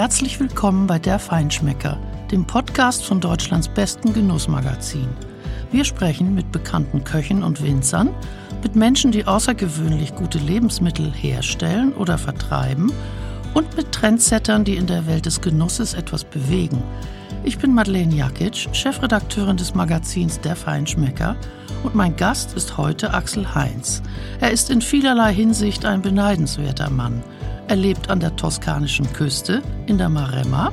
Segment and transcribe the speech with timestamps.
[0.00, 1.98] Herzlich willkommen bei Der Feinschmecker,
[2.32, 5.08] dem Podcast von Deutschlands besten Genussmagazin.
[5.72, 8.08] Wir sprechen mit bekannten Köchen und Winzern,
[8.62, 12.90] mit Menschen, die außergewöhnlich gute Lebensmittel herstellen oder vertreiben
[13.52, 16.82] und mit Trendsettern, die in der Welt des Genusses etwas bewegen.
[17.44, 21.36] Ich bin Madeleine Jakic, Chefredakteurin des Magazins Der Feinschmecker
[21.82, 24.00] und mein Gast ist heute Axel Heinz.
[24.40, 27.22] Er ist in vielerlei Hinsicht ein beneidenswerter Mann.
[27.70, 30.72] Er lebt an der toskanischen Küste in der Maremma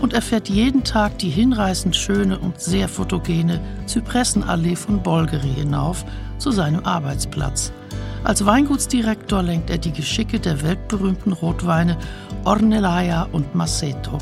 [0.00, 6.02] und er fährt jeden Tag die hinreißend schöne und sehr fotogene Zypressenallee von Bolgeri hinauf
[6.38, 7.74] zu seinem Arbeitsplatz.
[8.24, 11.98] Als Weingutsdirektor lenkt er die Geschicke der weltberühmten Rotweine
[12.44, 14.16] Ornellaia und Maceto.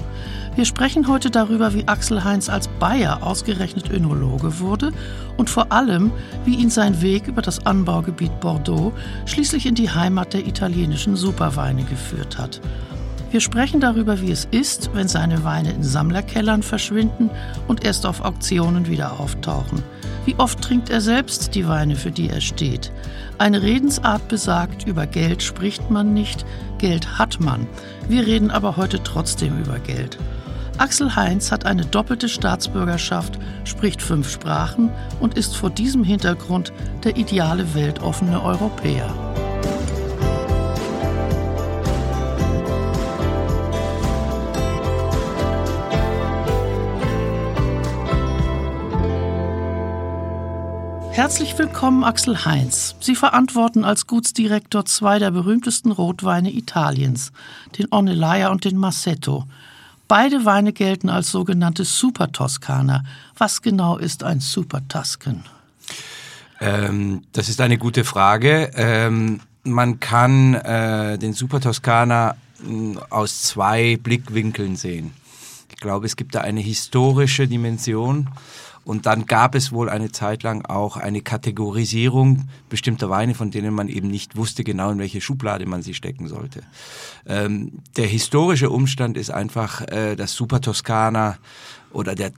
[0.59, 4.91] Wir sprechen heute darüber, wie Axel Heinz als Bayer ausgerechnet Önologe wurde
[5.37, 6.11] und vor allem,
[6.45, 8.93] wie ihn sein Weg über das Anbaugebiet Bordeaux
[9.27, 12.61] schließlich in die Heimat der italienischen Superweine geführt hat.
[13.31, 17.31] Wir sprechen darüber, wie es ist, wenn seine Weine in Sammlerkellern verschwinden
[17.69, 19.85] und erst auf Auktionen wieder auftauchen.
[20.25, 22.91] Wie oft trinkt er selbst die Weine, für die er steht?
[23.39, 26.45] Eine Redensart besagt, über Geld spricht man nicht,
[26.79, 27.69] Geld hat man.
[28.09, 30.19] Wir reden aber heute trotzdem über Geld.
[30.79, 37.17] Axel Heinz hat eine doppelte Staatsbürgerschaft, spricht fünf Sprachen und ist vor diesem Hintergrund der
[37.17, 39.13] ideale weltoffene Europäer.
[51.11, 52.95] Herzlich willkommen, Axel Heinz.
[53.01, 57.33] Sie verantworten als Gutsdirektor zwei der berühmtesten Rotweine Italiens,
[57.77, 59.45] den Ornellaia und den Massetto.
[60.09, 63.05] Beide Weine gelten als sogenannte Super Toskaner.
[63.37, 65.45] Was genau ist ein Super Tuscan?
[66.61, 68.71] Ähm, das ist eine gute Frage.
[68.75, 75.13] Ähm, man kann äh, den Super Toskaner hm, aus zwei Blickwinkeln sehen.
[75.69, 78.31] Ich glaube, es gibt da eine historische Dimension
[78.89, 83.75] und dann gab es wohl eine Zeit lang auch eine Kategorisierung bestimmter Weine, von denen
[83.75, 86.63] man eben nicht wusste genau, in welche Schublade man sie stecken sollte.
[87.27, 91.37] Ähm, der historische Umstand ist einfach, äh, dass Super Toscana
[91.93, 92.33] oder der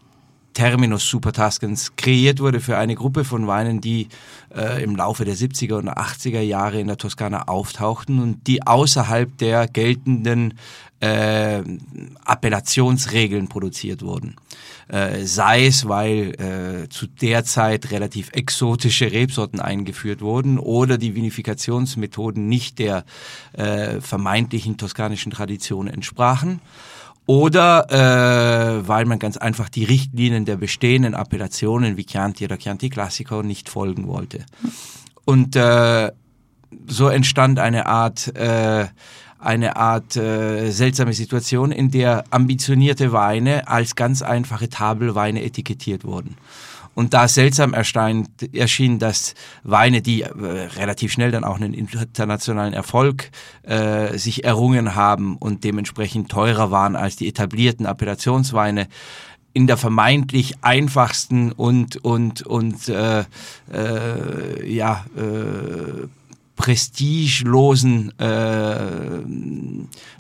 [0.53, 4.09] Terminus Super Tuscans kreiert wurde für eine Gruppe von Weinen, die
[4.55, 9.37] äh, im Laufe der 70er und 80er Jahre in der Toskana auftauchten und die außerhalb
[9.39, 10.55] der geltenden
[11.01, 11.63] äh,
[12.25, 14.37] Appellationsregeln produziert wurden.
[14.89, 21.15] Äh, sei es, weil äh, zu der Zeit relativ exotische Rebsorten eingeführt wurden oder die
[21.15, 23.05] Vinifikationsmethoden nicht der
[23.53, 26.61] äh, vermeintlichen toskanischen Tradition entsprachen
[27.31, 32.91] oder äh, weil man ganz einfach die Richtlinien der bestehenden Appellationen wie Chianti oder Chianti
[32.91, 34.45] Classico nicht folgen wollte.
[35.27, 36.11] Und äh,
[36.89, 38.87] so entstand eine Art äh,
[39.39, 46.37] eine Art äh, seltsame Situation, in der ambitionierte Weine als ganz einfache Tafelweine etikettiert wurden.
[47.01, 50.29] Und da seltsam erscheint, erschien, dass Weine, die äh,
[50.77, 53.31] relativ schnell dann auch einen internationalen Erfolg
[53.63, 58.87] äh, sich errungen haben und dementsprechend teurer waren als die etablierten Appellationsweine,
[59.55, 63.25] in der vermeintlich einfachsten und und und äh,
[63.73, 66.07] äh, ja äh,
[66.61, 68.77] prestigelosen äh,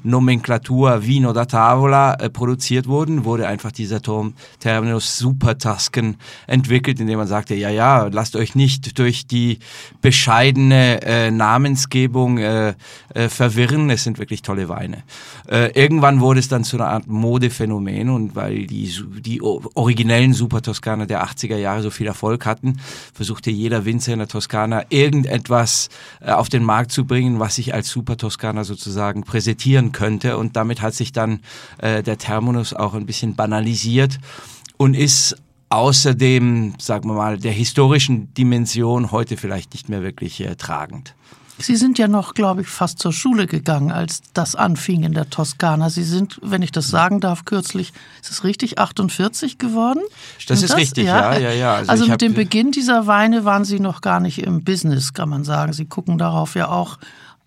[0.04, 6.98] Nomenklatur Vino da Tavola äh, produziert wurden, wurde einfach dieser Turm Terminus Super Tusken entwickelt,
[6.98, 9.58] indem man sagte, ja, ja, lasst euch nicht durch die
[10.00, 12.72] bescheidene äh, Namensgebung äh,
[13.12, 15.02] äh, verwirren, es sind wirklich tolle Weine.
[15.46, 20.62] Äh, irgendwann wurde es dann zu einer Art Modephänomen und weil die, die originellen Super
[20.62, 22.80] Toskaner der 80er Jahre so viel Erfolg hatten,
[23.12, 25.90] versuchte jeder Winzer in der Toskana irgendetwas
[26.20, 30.36] äh, auf den Markt zu bringen, was sich als Super Toskana sozusagen präsentieren könnte.
[30.36, 31.40] Und damit hat sich dann
[31.78, 34.18] äh, der Terminus auch ein bisschen banalisiert
[34.76, 35.36] und ist
[35.70, 41.14] außerdem, sagen wir mal, der historischen Dimension heute vielleicht nicht mehr wirklich äh, tragend.
[41.60, 45.30] Sie sind ja noch, glaube ich, fast zur Schule gegangen, als das anfing in der
[45.30, 45.90] Toskana.
[45.90, 47.92] Sie sind, wenn ich das sagen darf, kürzlich,
[48.22, 50.00] ist es richtig, 48 geworden?
[50.38, 50.78] Stimmt das ist das?
[50.78, 51.74] richtig, ja, ja, ja.
[51.74, 55.28] Also, also mit dem Beginn dieser Weine waren Sie noch gar nicht im Business, kann
[55.28, 55.72] man sagen.
[55.72, 56.98] Sie gucken darauf ja auch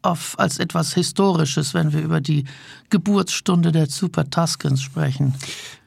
[0.03, 2.45] auf, als etwas Historisches, wenn wir über die
[2.89, 5.33] Geburtsstunde der Super Tuscans sprechen.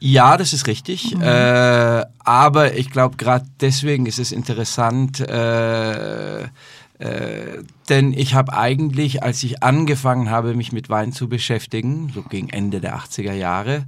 [0.01, 1.15] Ja, das ist richtig.
[1.15, 1.23] Mhm.
[1.23, 6.49] Äh, aber ich glaube, gerade deswegen ist es interessant, äh,
[6.99, 12.23] äh, denn ich habe eigentlich, als ich angefangen habe, mich mit Wein zu beschäftigen, so
[12.23, 13.85] gegen Ende der 80er Jahre,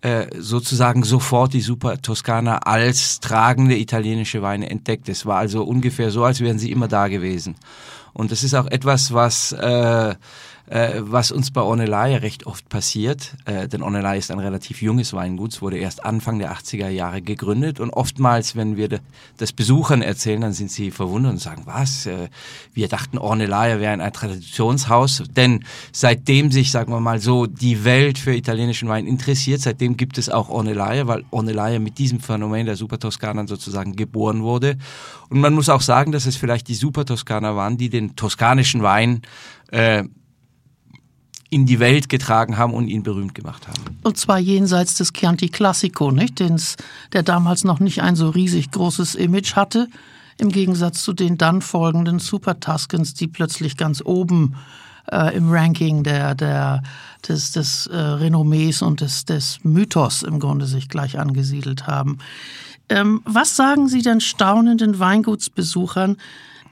[0.00, 5.08] äh, sozusagen sofort die Super Toskana als tragende italienische Weine entdeckt.
[5.08, 7.54] Es war also ungefähr so, als wären sie immer da gewesen.
[8.12, 10.14] Und das ist auch etwas, was äh,
[10.70, 15.12] äh, was uns bei Ornelai recht oft passiert, äh, denn Ornelai ist ein relativ junges
[15.12, 19.00] Weingut, es wurde erst Anfang der 80er Jahre gegründet und oftmals, wenn wir
[19.36, 22.28] das Besuchern erzählen, dann sind sie verwundert und sagen, was, äh,
[22.72, 28.18] wir dachten Ornelai wäre ein Traditionshaus, denn seitdem sich, sagen wir mal so, die Welt
[28.18, 32.76] für italienischen Wein interessiert, seitdem gibt es auch Ornelai, weil Ornelai mit diesem Phänomen der
[32.76, 34.76] Super Toskana sozusagen geboren wurde.
[35.30, 38.82] Und man muss auch sagen, dass es vielleicht die Super Toskaner waren, die den toskanischen
[38.82, 39.22] Wein
[39.72, 40.04] äh,
[41.50, 43.98] in die Welt getragen haben und ihn berühmt gemacht haben.
[44.02, 46.38] Und zwar jenseits des Chianti Classico, nicht?
[46.38, 46.76] Den's,
[47.12, 49.88] der damals noch nicht ein so riesig großes Image hatte,
[50.38, 54.54] im Gegensatz zu den dann folgenden Super Tuscans, die plötzlich ganz oben
[55.10, 56.82] äh, im Ranking der, der,
[57.28, 62.18] des, des äh, Renommees und des, des Mythos im Grunde sich gleich angesiedelt haben.
[62.88, 66.16] Ähm, was sagen Sie denn staunenden Weingutsbesuchern,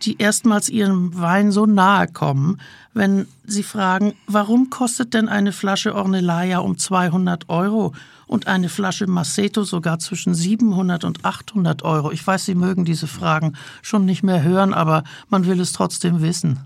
[0.03, 2.61] die erstmals ihrem Wein so nahe kommen,
[2.95, 7.95] wenn sie fragen, warum kostet denn eine Flasche Ornellaia um 200 Euro
[8.27, 12.11] und eine Flasche Maceto sogar zwischen 700 und 800 Euro?
[12.11, 16.23] Ich weiß, Sie mögen diese Fragen schon nicht mehr hören, aber man will es trotzdem
[16.23, 16.59] wissen.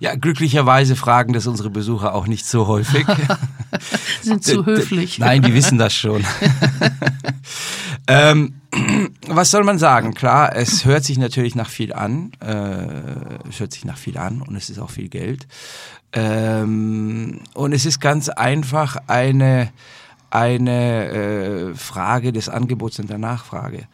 [0.00, 3.06] Ja, glücklicherweise fragen das unsere Besucher auch nicht so häufig.
[4.22, 5.18] Sind zu höflich.
[5.18, 6.24] Nein, die wissen das schon.
[8.06, 8.60] ähm,
[9.26, 10.14] was soll man sagen?
[10.14, 12.32] Klar, es hört sich natürlich nach viel an.
[12.40, 15.46] Äh, es hört sich nach viel an und es ist auch viel Geld.
[16.12, 19.70] Ähm, und es ist ganz einfach eine,
[20.30, 23.86] eine äh, Frage des Angebots und der Nachfrage.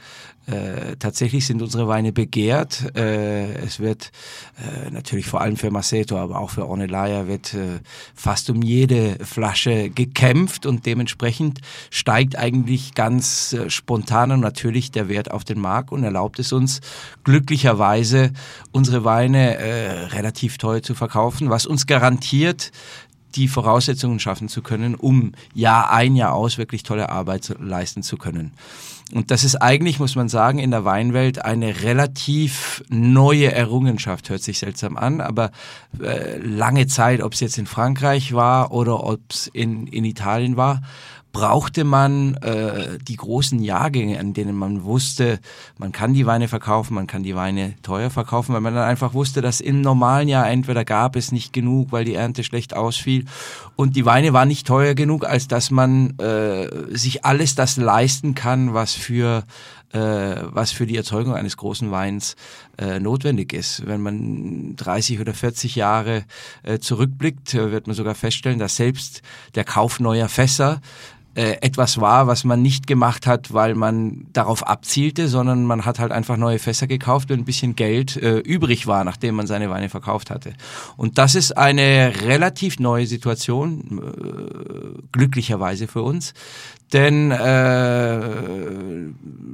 [0.47, 2.97] Äh, tatsächlich sind unsere Weine begehrt.
[2.97, 4.11] Äh, es wird
[4.59, 7.79] äh, natürlich vor allem für Maceto, aber auch für Ornellaia wird äh,
[8.17, 11.61] fast um jede Flasche gekämpft und dementsprechend
[11.91, 16.53] steigt eigentlich ganz äh, spontan und natürlich der Wert auf den Markt und erlaubt es
[16.53, 16.81] uns
[17.23, 18.33] glücklicherweise
[18.73, 22.73] unsere Weine relativ teuer zu verkaufen, was uns garantiert,
[23.37, 28.17] die Voraussetzungen schaffen zu können, um Jahr ein, Jahr aus wirklich tolle Arbeit leisten zu
[28.17, 28.53] können.
[29.13, 34.31] Und das ist eigentlich, muss man sagen, in der Weinwelt eine relativ neue Errungenschaft.
[34.31, 35.51] Hört sich seltsam an, aber
[36.01, 40.57] äh, lange Zeit, ob es jetzt in Frankreich war oder ob es in, in Italien
[40.57, 40.81] war,
[41.33, 45.41] brauchte man äh, die großen Jahrgänge, an denen man wusste,
[45.79, 49.15] man kann die Weine verkaufen, man kann die Weine teuer verkaufen, weil man dann einfach
[49.15, 53.25] wusste, dass im normalen Jahr entweder gab es nicht genug, weil die Ernte schlecht ausfiel
[53.77, 58.35] und die Weine waren nicht teuer genug, als dass man äh, sich alles das leisten
[58.35, 59.45] kann, was für
[59.93, 62.37] äh, was für die Erzeugung eines großen Weins
[62.79, 63.87] äh, notwendig ist.
[63.87, 66.25] Wenn man 30 oder 40 Jahre
[66.63, 69.23] äh, zurückblickt, äh, wird man sogar feststellen, dass selbst
[69.55, 70.81] der Kauf neuer Fässer
[71.35, 75.99] äh, etwas war, was man nicht gemacht hat, weil man darauf abzielte, sondern man hat
[75.99, 79.71] halt einfach neue Fässer gekauft, wenn ein bisschen Geld äh, übrig war, nachdem man seine
[79.71, 80.53] Weine verkauft hatte.
[80.97, 86.35] Und das ist eine relativ neue Situation, äh, glücklicherweise für uns,
[86.93, 88.21] denn äh,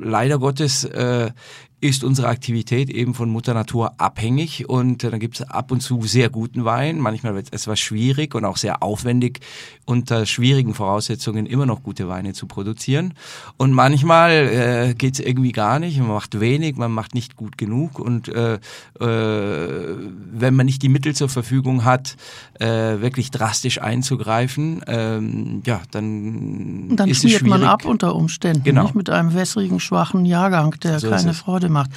[0.01, 1.31] leider Gottes äh,
[1.81, 5.81] ist unsere Aktivität eben von Mutter Natur abhängig und äh, dann gibt es ab und
[5.81, 6.99] zu sehr guten Wein.
[6.99, 9.41] Manchmal wird es etwas schwierig und auch sehr aufwendig,
[9.85, 13.15] unter schwierigen Voraussetzungen immer noch gute Weine zu produzieren.
[13.57, 15.99] Und manchmal äh, geht es irgendwie gar nicht.
[15.99, 17.99] Man macht wenig, man macht nicht gut genug.
[17.99, 18.59] Und äh, äh,
[19.01, 22.17] wenn man nicht die Mittel zur Verfügung hat,
[22.61, 27.49] äh, wirklich drastisch einzugreifen, ähm, ja, dann, dann ist es schwierig.
[27.49, 28.83] man ab unter Umständen, genau.
[28.83, 28.95] nicht?
[28.95, 31.91] mit einem wässrigen, schwachen Jahrgang, der so keine Freude Freude macht.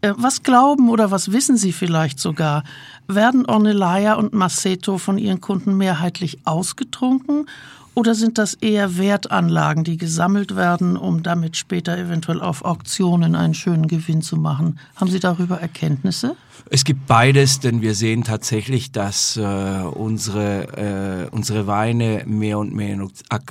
[0.00, 2.64] Äh, was glauben oder was wissen Sie vielleicht sogar?
[3.06, 7.46] Werden Ornellaia und Maceto von Ihren Kunden mehrheitlich ausgetrunken
[7.94, 13.54] oder sind das eher Wertanlagen, die gesammelt werden, um damit später eventuell auf Auktionen einen
[13.54, 14.78] schönen Gewinn zu machen?
[14.96, 16.36] Haben Sie darüber Erkenntnisse?
[16.68, 22.74] Es gibt beides, denn wir sehen tatsächlich, dass äh, unsere, äh, unsere Weine mehr und
[22.74, 23.10] mehr in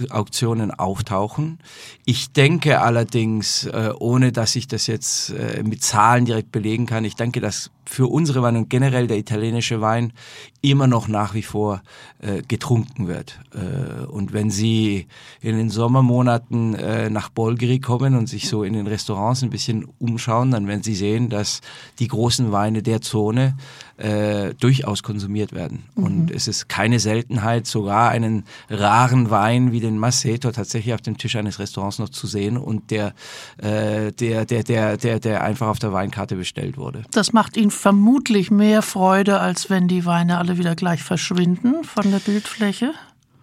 [0.09, 1.59] Auktionen auftauchen.
[2.05, 7.05] Ich denke allerdings, äh, ohne dass ich das jetzt äh, mit Zahlen direkt belegen kann,
[7.05, 10.13] ich denke, dass für unsere Weine und generell der italienische Wein
[10.61, 11.81] immer noch nach wie vor
[12.19, 13.39] äh, getrunken wird.
[13.51, 15.07] Äh, und wenn Sie
[15.41, 19.87] in den Sommermonaten äh, nach Bolgeri kommen und sich so in den Restaurants ein bisschen
[19.97, 21.61] umschauen, dann werden Sie sehen, dass
[21.97, 23.55] die großen Weine der Zone
[23.97, 25.83] äh, durchaus konsumiert werden.
[25.95, 26.03] Mhm.
[26.03, 31.17] Und es ist keine Seltenheit, sogar einen raren Wein wie den Maceto tatsächlich auf dem
[31.17, 33.13] Tisch eines Restaurants noch zu sehen und der,
[33.57, 37.03] äh, der, der, der, der, der einfach auf der Weinkarte bestellt wurde.
[37.11, 42.09] Das macht Ihnen vermutlich mehr Freude, als wenn die Weine alle wieder gleich verschwinden von
[42.11, 42.93] der Bildfläche?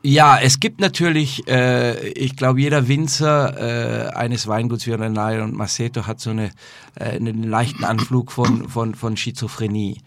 [0.08, 5.56] Ja, es gibt natürlich, äh, ich glaube, jeder Winzer äh, eines Weinguts wie Renal und
[5.56, 6.52] Maceto hat so eine,
[6.94, 10.00] äh, einen leichten Anflug von, von, von Schizophrenie.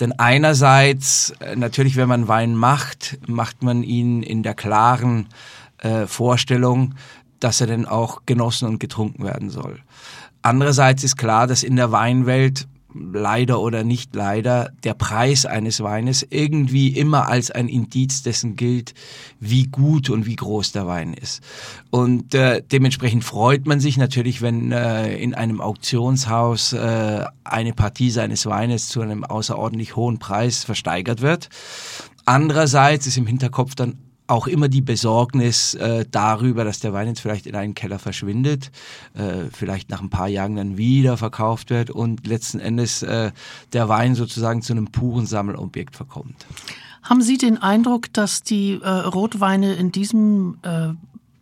[0.00, 5.28] Denn einerseits, äh, natürlich, wenn man Wein macht, macht man ihn in der klaren
[5.78, 6.94] äh, Vorstellung,
[7.40, 9.78] dass er denn auch genossen und getrunken werden soll.
[10.42, 12.68] Andererseits ist klar, dass in der Weinwelt
[13.12, 18.94] leider oder nicht leider der Preis eines Weines irgendwie immer als ein Indiz dessen gilt,
[19.40, 21.42] wie gut und wie groß der Wein ist.
[21.90, 28.10] Und äh, dementsprechend freut man sich natürlich, wenn äh, in einem Auktionshaus äh, eine Partie
[28.10, 31.48] seines Weines zu einem außerordentlich hohen Preis versteigert wird.
[32.24, 33.96] Andererseits ist im Hinterkopf dann
[34.28, 38.70] auch immer die Besorgnis äh, darüber, dass der Wein jetzt vielleicht in einen Keller verschwindet,
[39.14, 43.32] äh, vielleicht nach ein paar Jahren dann wieder verkauft wird und letzten Endes äh,
[43.72, 46.46] der Wein sozusagen zu einem puren Sammelobjekt verkommt.
[47.02, 50.88] Haben Sie den Eindruck, dass die äh, Rotweine in diesem äh,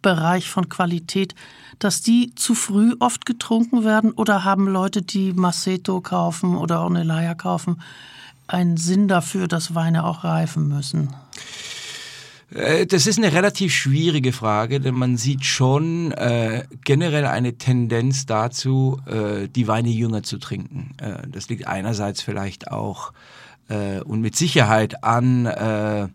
[0.00, 1.34] Bereich von Qualität,
[1.80, 7.34] dass die zu früh oft getrunken werden oder haben Leute, die Maceto kaufen oder Ornellaia
[7.34, 7.82] kaufen,
[8.46, 11.12] einen Sinn dafür, dass Weine auch reifen müssen?
[12.50, 18.26] Äh, das ist eine relativ schwierige Frage, denn man sieht schon äh, generell eine Tendenz
[18.26, 20.94] dazu, äh, die Weine jünger zu trinken.
[21.00, 23.12] Äh, das liegt einerseits vielleicht auch
[23.68, 26.08] äh, und mit Sicherheit an äh,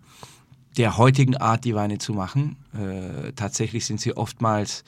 [0.77, 2.55] der heutigen Art, die Weine zu machen.
[2.73, 4.85] Äh, tatsächlich sind sie oftmals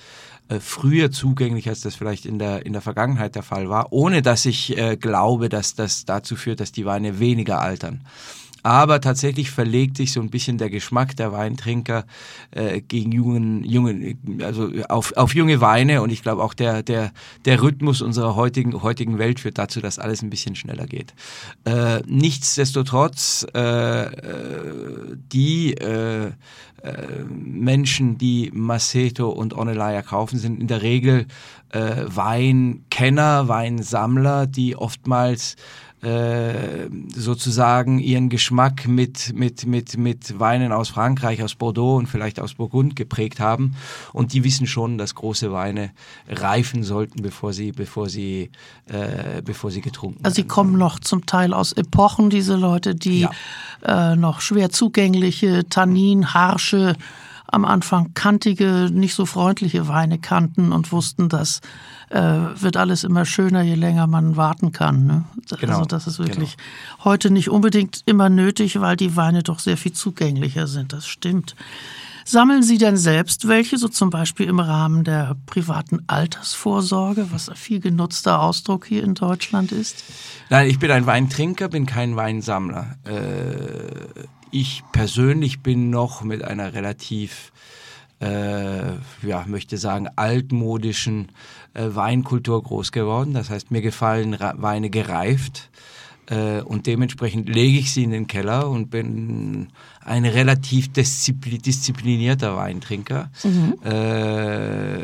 [0.47, 4.21] äh, früher zugänglich, als das vielleicht in der, in der Vergangenheit der Fall war, ohne
[4.21, 8.05] dass ich äh, glaube, dass das dazu führt, dass die Weine weniger altern.
[8.63, 12.05] Aber tatsächlich verlegt sich so ein bisschen der Geschmack der Weintrinker
[12.51, 16.01] äh, gegen jungen, jungen, also auf, auf junge Weine.
[16.01, 17.11] Und ich glaube auch der, der,
[17.45, 21.13] der Rhythmus unserer heutigen, heutigen Welt führt dazu, dass alles ein bisschen schneller geht.
[21.65, 26.31] Äh, nichtsdestotrotz, äh, äh die äh,
[26.83, 31.27] äh, Menschen, die Maceto und Onelaya kaufen, sind in der Regel
[31.69, 35.55] äh, Weinkenner, Weinsammler, die oftmals
[36.03, 42.41] äh, sozusagen ihren Geschmack mit, mit, mit, mit Weinen aus Frankreich, aus Bordeaux und vielleicht
[42.41, 43.75] aus Burgund geprägt haben.
[44.11, 45.91] Und die wissen schon, dass große Weine
[46.27, 48.51] reifen sollten, bevor sie, bevor sie,
[48.87, 50.25] äh, bevor sie getrunken werden.
[50.25, 54.11] Also sie kommen noch zum Teil aus Epochen, diese Leute, die ja.
[54.11, 56.97] äh, noch schwer zugängliche, Tannin, harsche,
[57.53, 61.61] am Anfang kantige, nicht so freundliche Weine kannten und wussten, dass
[62.09, 65.05] äh, wird alles immer schöner, je länger man warten kann.
[65.05, 65.23] Ne?
[65.59, 65.73] Genau.
[65.73, 67.05] Also das ist wirklich genau.
[67.05, 70.93] heute nicht unbedingt immer nötig, weil die Weine doch sehr viel zugänglicher sind.
[70.93, 71.55] Das stimmt.
[72.25, 77.55] Sammeln Sie denn selbst welche, so zum Beispiel im Rahmen der privaten Altersvorsorge, was ein
[77.55, 80.03] viel genutzter Ausdruck hier in Deutschland ist?
[80.49, 82.95] Nein, ich bin ein Weintrinker, bin kein Weinsammler.
[83.03, 87.51] Äh, ich persönlich bin noch mit einer relativ
[88.21, 88.93] äh,
[89.23, 91.29] ja, möchte sagen, altmodischen
[91.73, 93.33] äh, Weinkultur groß geworden.
[93.33, 95.69] Das heißt, mir gefallen Ra Weine gereift
[96.29, 99.69] äh, und dementsprechend lege ich sie in den Keller und bin
[100.05, 103.29] ein relativ disziplin disziplinierter Weintrinker.
[103.43, 103.75] Mhm.
[103.83, 105.03] Äh,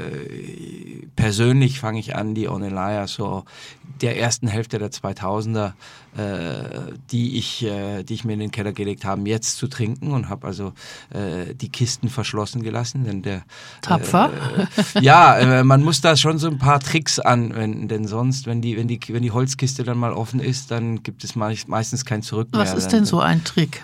[1.15, 3.46] persönlich fange ich an, die Onelaya so
[4.01, 5.74] der ersten Hälfte der 2000er,
[6.18, 10.12] äh, die, ich, äh, die ich mir in den Keller gelegt habe, jetzt zu trinken
[10.12, 10.74] und habe also
[11.10, 13.03] äh, die Kisten verschlossen gelassen.
[13.03, 13.44] Denn der,
[13.82, 14.32] Tapfer?
[14.96, 18.62] Äh, ja, äh, man muss da schon so ein paar Tricks anwenden, denn sonst, wenn
[18.62, 22.22] die, wenn die, wenn die Holzkiste dann mal offen ist, dann gibt es meistens kein
[22.22, 22.62] Zurück mehr.
[22.62, 23.84] Was ist denn so ein Trick?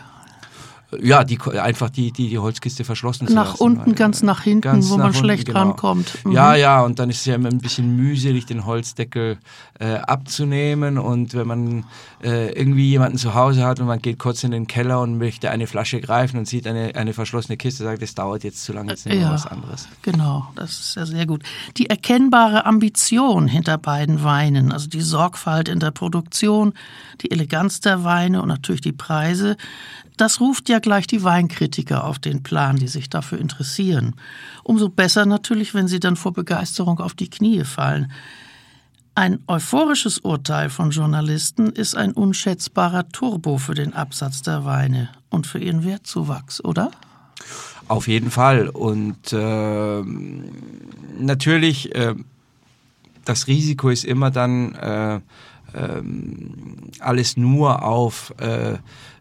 [1.02, 3.54] Ja, die, einfach die, die, die Holzkiste verschlossen nach lassen.
[3.54, 5.60] Nach unten, ganz nach hinten, ganz wo nach man unten, schlecht genau.
[5.60, 6.26] rankommt.
[6.26, 6.32] Mhm.
[6.32, 9.38] Ja, ja, und dann ist es ja immer ein bisschen mühselig, den Holzdeckel
[9.80, 10.98] äh, abzunehmen.
[10.98, 11.86] Und wenn man
[12.24, 15.50] äh, irgendwie jemanden zu Hause hat und man geht kurz in den Keller und möchte
[15.52, 18.92] eine Flasche greifen und sieht eine, eine verschlossene Kiste, sagt, das dauert jetzt zu lange,
[18.92, 19.88] jetzt nehmen wir ja, was anderes.
[20.02, 21.44] Genau, das ist ja sehr gut.
[21.78, 26.74] Die erkennbare Ambition hinter beiden Weinen, also die Sorgfalt in der Produktion,
[27.22, 29.58] die Eleganz der Weine und natürlich die Preise,
[30.18, 34.16] das ruft ja gleich die Weinkritiker auf den Plan, die sich dafür interessieren.
[34.64, 38.12] Umso besser natürlich, wenn sie dann vor Begeisterung auf die Knie fallen.
[39.18, 45.48] Ein euphorisches Urteil von Journalisten ist ein unschätzbarer Turbo für den Absatz der Weine und
[45.48, 46.92] für ihren Wertzuwachs, oder?
[47.88, 48.68] Auf jeden Fall.
[48.68, 50.04] Und äh,
[51.18, 52.16] natürlich, äh,
[53.24, 55.22] das Risiko ist immer dann äh,
[55.74, 58.34] ähm, alles nur auf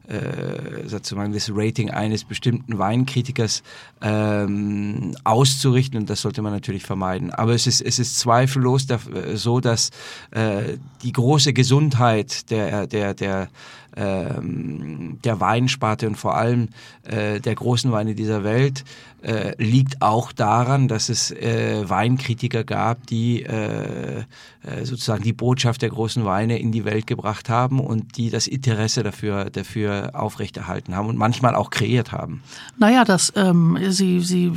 [0.09, 0.45] äh,
[0.85, 3.63] äh, sozusagen das Rating eines bestimmten Weinkritikers
[4.03, 7.31] ähm, auszurichten und das sollte man natürlich vermeiden.
[7.31, 8.99] Aber es ist, es ist zweifellos da,
[9.35, 9.91] so, dass
[10.31, 13.49] äh, die große Gesundheit der, der, der
[13.97, 16.69] ähm, der Weinsparte und vor allem
[17.05, 18.85] äh, der großen Weine dieser Welt
[19.23, 25.83] äh, liegt auch daran, dass es äh, Weinkritiker gab, die äh, äh, sozusagen die Botschaft
[25.83, 30.95] der großen Weine in die Welt gebracht haben und die das Interesse dafür, dafür aufrechterhalten
[30.95, 32.43] haben und manchmal auch kreiert haben.
[32.79, 34.53] Naja, das, ähm, Sie, Sie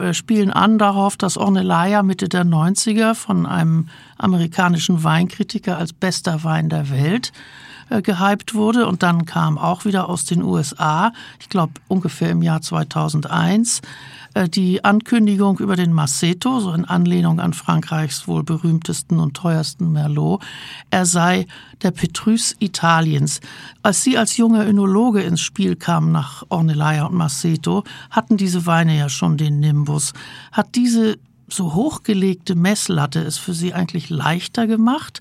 [0.00, 6.42] äh, spielen an darauf, dass Ornellaia Mitte der 90er von einem amerikanischen Weinkritiker als bester
[6.42, 7.32] Wein der Welt
[7.90, 8.86] äh, gehypt wurde.
[8.86, 13.82] Und dann kam auch wieder aus den USA, ich glaube ungefähr im Jahr 2001,
[14.34, 19.92] äh, die Ankündigung über den Masseto, so in Anlehnung an Frankreichs wohl berühmtesten und teuersten
[19.92, 20.42] Merlot,
[20.90, 21.46] er sei
[21.82, 23.40] der Petrus Italiens.
[23.82, 28.96] Als Sie als junger Önologe ins Spiel kamen nach Ornellaia und Masseto, hatten diese Weine
[28.96, 30.12] ja schon den Nimbus.
[30.52, 31.18] Hat diese
[31.48, 35.20] so hochgelegte Messlatte es für Sie eigentlich leichter gemacht,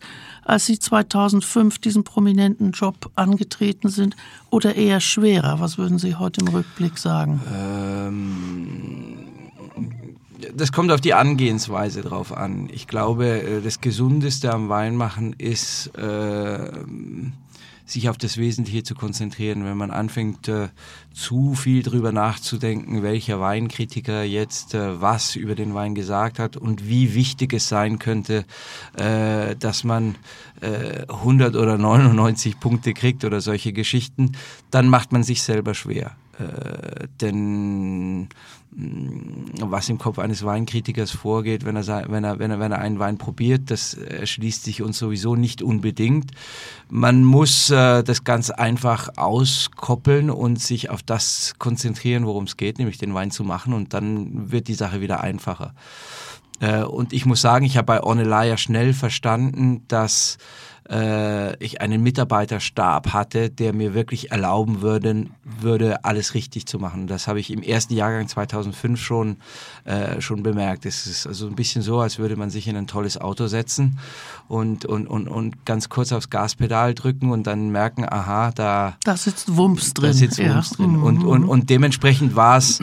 [0.49, 4.15] als Sie 2005 diesen prominenten Job angetreten sind
[4.49, 5.59] oder eher schwerer?
[5.59, 7.41] Was würden Sie heute im Rückblick sagen?
[7.53, 9.19] Ähm,
[10.55, 12.69] das kommt auf die Angehensweise drauf an.
[12.71, 16.71] Ich glaube, äh, das Gesundeste am Weinmachen ist, äh,
[17.89, 19.65] sich auf das Wesentliche zu konzentrieren.
[19.65, 20.69] Wenn man anfängt, äh,
[21.13, 26.87] zu viel drüber nachzudenken, welcher Weinkritiker jetzt äh, was über den Wein gesagt hat und
[26.87, 28.45] wie wichtig es sein könnte,
[28.97, 30.15] äh, dass man
[30.61, 34.33] 100 oder 99 Punkte kriegt oder solche Geschichten,
[34.71, 36.17] dann macht man sich selber schwer.
[37.21, 38.27] denn Mm,
[38.71, 42.99] was im Kopf eines Weinkritikers vorgeht, wenn er, wenn er, wenn er, wenn er einen
[42.99, 46.31] Wein probiert, das erschließt sich uns sowieso nicht unbedingt.
[46.87, 52.77] Man muss äh, das ganz einfach auskoppeln und sich auf das konzentrieren, worum es geht,
[52.77, 55.73] nämlich den Wein zu machen und dann wird die Sache wieder einfacher.
[56.59, 60.37] Äh, und ich muss sagen, ich habe bei Ornelaya schnell verstanden, dass
[60.89, 67.07] äh, ich einen Mitarbeiterstab hatte, der mir wirklich erlauben würde, würde alles richtig zu machen.
[67.07, 69.37] Das habe ich im ersten Jahrgang 2005 schon,
[69.85, 70.85] äh, schon bemerkt.
[70.85, 73.99] Es ist also ein bisschen so, als würde man sich in ein tolles Auto setzen
[74.47, 79.15] und, und, und, und ganz kurz aufs Gaspedal drücken und dann merken, aha, da, da
[79.15, 80.09] sitzt Wumms drin.
[80.09, 80.75] Da sitzt Wumms ja.
[80.75, 80.95] drin.
[80.95, 82.81] Und, und, und dementsprechend war es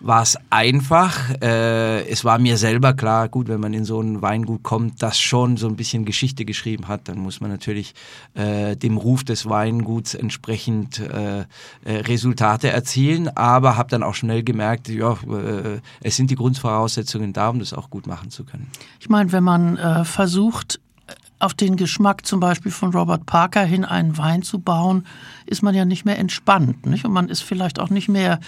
[0.00, 1.30] war es einfach.
[1.42, 5.18] Äh, es war mir selber klar, gut, wenn man in so ein Weingut kommt, das
[5.18, 7.94] schon so ein bisschen Geschichte geschrieben hat, dann muss man natürlich
[8.32, 11.44] äh, dem Ruf des Weinguts entsprechend äh, äh
[11.84, 13.28] Resultate erzielen.
[13.36, 17.74] Aber habe dann auch schnell gemerkt, ja, äh, es sind die Grundvoraussetzungen da, um das
[17.74, 18.70] auch gut machen zu können.
[18.98, 20.80] Ich meine, wenn man äh, versucht,
[21.38, 25.06] auf den Geschmack zum Beispiel von Robert Parker hin einen Wein zu bauen,
[25.44, 26.86] ist man ja nicht mehr entspannt.
[26.86, 27.04] Nicht?
[27.04, 28.40] Und man ist vielleicht auch nicht mehr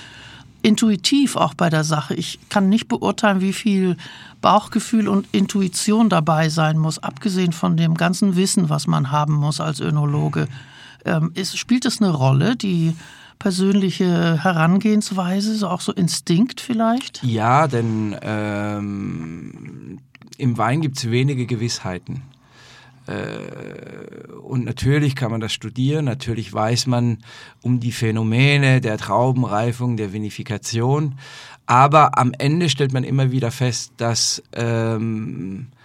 [0.63, 2.15] intuitiv auch bei der Sache.
[2.15, 3.97] Ich kann nicht beurteilen, wie viel
[4.41, 9.61] Bauchgefühl und Intuition dabei sein muss, abgesehen von dem ganzen Wissen, was man haben muss
[9.61, 10.49] als Önologe.
[11.05, 12.95] Ähm, ist, spielt es eine Rolle, die
[13.39, 17.25] persönliche Herangehensweise, so auch so Instinkt vielleicht?
[17.25, 19.99] Ja, denn ähm,
[20.37, 22.23] im Wein gibt es wenige Gewissheiten.
[23.11, 27.19] Äh, und natürlich kann man das studieren, natürlich weiß man
[27.63, 31.17] um die Phänomene der Traubenreifung, der Vinifikation,
[31.67, 35.80] aber am Ende stellt man immer wieder fest, dass ähm, äh,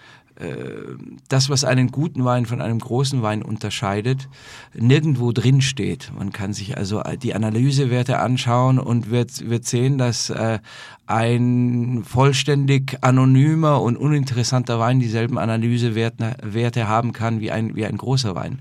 [1.30, 4.28] das, was einen guten Wein von einem großen Wein unterscheidet,
[4.74, 6.12] nirgendwo drin steht.
[6.18, 10.60] Man kann sich also die Analysewerte anschauen und wird, wird sehen, dass äh,
[11.08, 17.98] ein vollständig anonymer und uninteressanter Wein dieselben Analysewerte Werte haben kann wie ein, wie ein
[17.98, 18.60] großer Wein.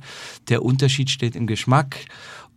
[0.49, 1.97] Der Unterschied steht im Geschmack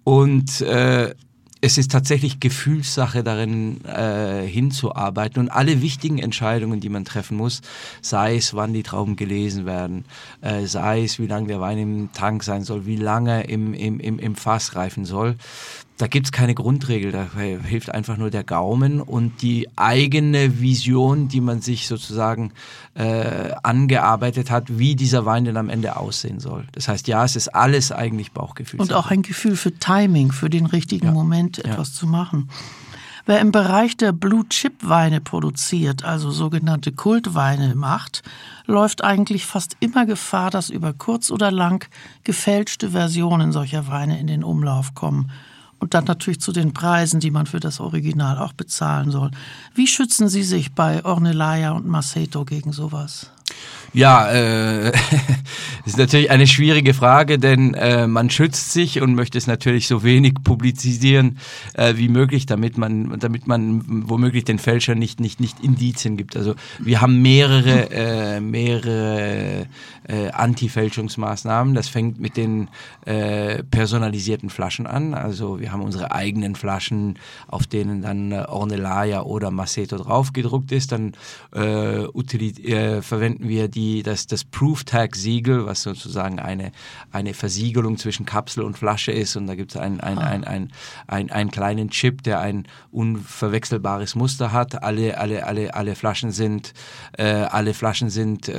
[0.04, 1.16] und äh,
[1.62, 5.42] es ist tatsächlich Gefühlssache darin äh, hinzuarbeiten.
[5.42, 7.62] Und alle wichtigen Entscheidungen, die man treffen muss,
[8.02, 10.06] sei es, wann die Trauben gelesen werden,
[10.42, 14.00] äh, sei es, wie lange der Wein im Tank sein soll, wie lange im, im,
[14.00, 15.36] im, im Fass reifen soll,
[15.98, 21.42] da gibt's keine Grundregel, da hilft einfach nur der Gaumen und die eigene Vision, die
[21.42, 22.54] man sich sozusagen
[22.94, 26.68] äh, angearbeitet hat, wie dieser Wein denn am Ende aussehen soll.
[26.74, 28.80] Das heißt, ja, es ist alles eigentlich Bauchgefühl.
[28.80, 31.12] Und auch ein Gefühl für Timing, für den richtigen ja.
[31.12, 31.96] Moment etwas ja.
[31.96, 32.50] zu machen.
[33.26, 38.24] Wer im Bereich der Blue-Chip-Weine produziert, also sogenannte Kultweine macht,
[38.68, 41.86] läuft eigentlich fast immer Gefahr, dass über kurz oder lang
[42.24, 45.32] gefälschte Versionen solcher Weine in den Umlauf kommen
[45.80, 49.32] und dann natürlich zu den Preisen, die man für das Original auch bezahlen soll.
[49.76, 53.32] Wie schützen Sie sich bei Ornellaia und Maceto gegen sowas?
[53.94, 54.92] Ja, äh,
[55.86, 60.04] ist natürlich eine schwierige Frage, denn äh, man schützt sich und möchte es natürlich so
[60.04, 61.38] wenig publizieren
[61.74, 66.36] äh, wie möglich, damit man, damit man womöglich den Fälscher nicht nicht nicht Indizien gibt.
[66.36, 69.66] Also wir haben mehrere äh, mehrere
[70.08, 71.74] äh, Anti-Fälschungsmaßnahmen.
[71.74, 72.70] Das fängt mit den
[73.06, 75.14] äh, personalisierten Flaschen an.
[75.14, 80.92] Also wir haben unsere eigenen Flaschen, auf denen dann äh, Ornellaia oder Maceto draufgedruckt ist.
[80.92, 81.14] Dann
[81.54, 86.72] äh, äh, verwenden wir die, das, das Proof Tag Siegel, was sozusagen eine,
[87.12, 89.36] eine Versiegelung zwischen Kapsel und Flasche ist.
[89.36, 90.72] Und da gibt es ein, ein, ein, ein,
[91.08, 94.84] ein, einen kleinen Chip, der ein unverwechselbares Muster hat.
[94.84, 96.74] Alle, alle, alle, alle Flaschen sind,
[97.18, 98.50] äh, alle Flaschen sind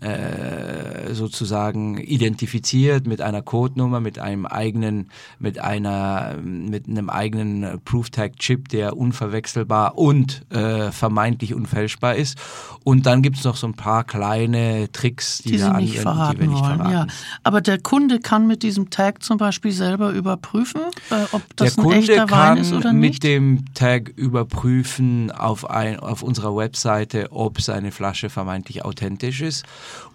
[0.00, 8.10] äh, sozusagen identifiziert mit einer Codenummer, mit einem eigenen, mit einer, mit einem eigenen Proof
[8.10, 12.38] Tag Chip, der unverwechselbar und äh, vermeintlich unfälschbar ist.
[12.82, 16.34] Und dann gibt es noch so ein paar kleine Tricks, die, die wir, nicht verraten
[16.34, 16.76] die wir nicht wollen.
[16.76, 16.92] verraten.
[16.92, 17.06] Ja.
[17.42, 21.82] Aber der Kunde kann mit diesem Tag zum Beispiel selber überprüfen, äh, ob das der
[21.82, 23.14] ein Kunde echter Wein ist oder nicht.
[23.14, 29.64] mit dem Tag überprüfen auf, ein, auf unserer Webseite, ob seine Flasche vermeintlich authentisch ist.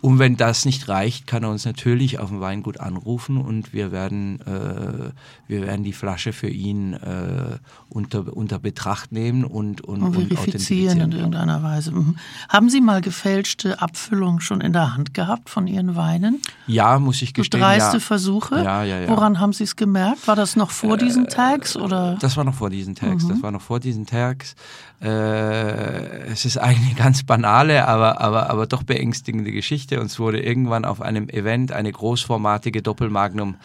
[0.02, 3.92] Und wenn das nicht reicht, kann er uns natürlich auf dem Weingut anrufen und wir
[3.92, 5.12] werden, äh,
[5.48, 7.58] wir werden die Flasche für ihn äh,
[7.90, 11.92] unter, unter Betracht nehmen und, und, und verifizieren in irgendeiner Weise.
[11.92, 12.16] Mhm.
[12.48, 16.42] Haben Sie mal gefälschte Abfüllungen schon in der Hand gehabt von Ihren Weinen?
[16.68, 17.62] Ja, muss ich gestehen.
[17.62, 18.00] dreiste ja.
[18.00, 18.64] Versuche?
[18.64, 19.10] Ja, ja, ja.
[19.10, 20.28] Woran haben Sie es gemerkt?
[20.28, 21.76] War das noch vor äh, diesen Tags?
[21.76, 22.18] Oder?
[22.22, 23.24] Das war noch vor diesen Tags.
[23.24, 23.30] Mhm.
[23.30, 24.56] Das war noch vor diesen Tags.
[25.02, 30.00] Äh, es ist eine ganz banale, aber, aber, aber doch beängstigende Geschichte.
[30.00, 33.56] Uns wurde irgendwann auf einem Event eine großformatige Doppelmagnum,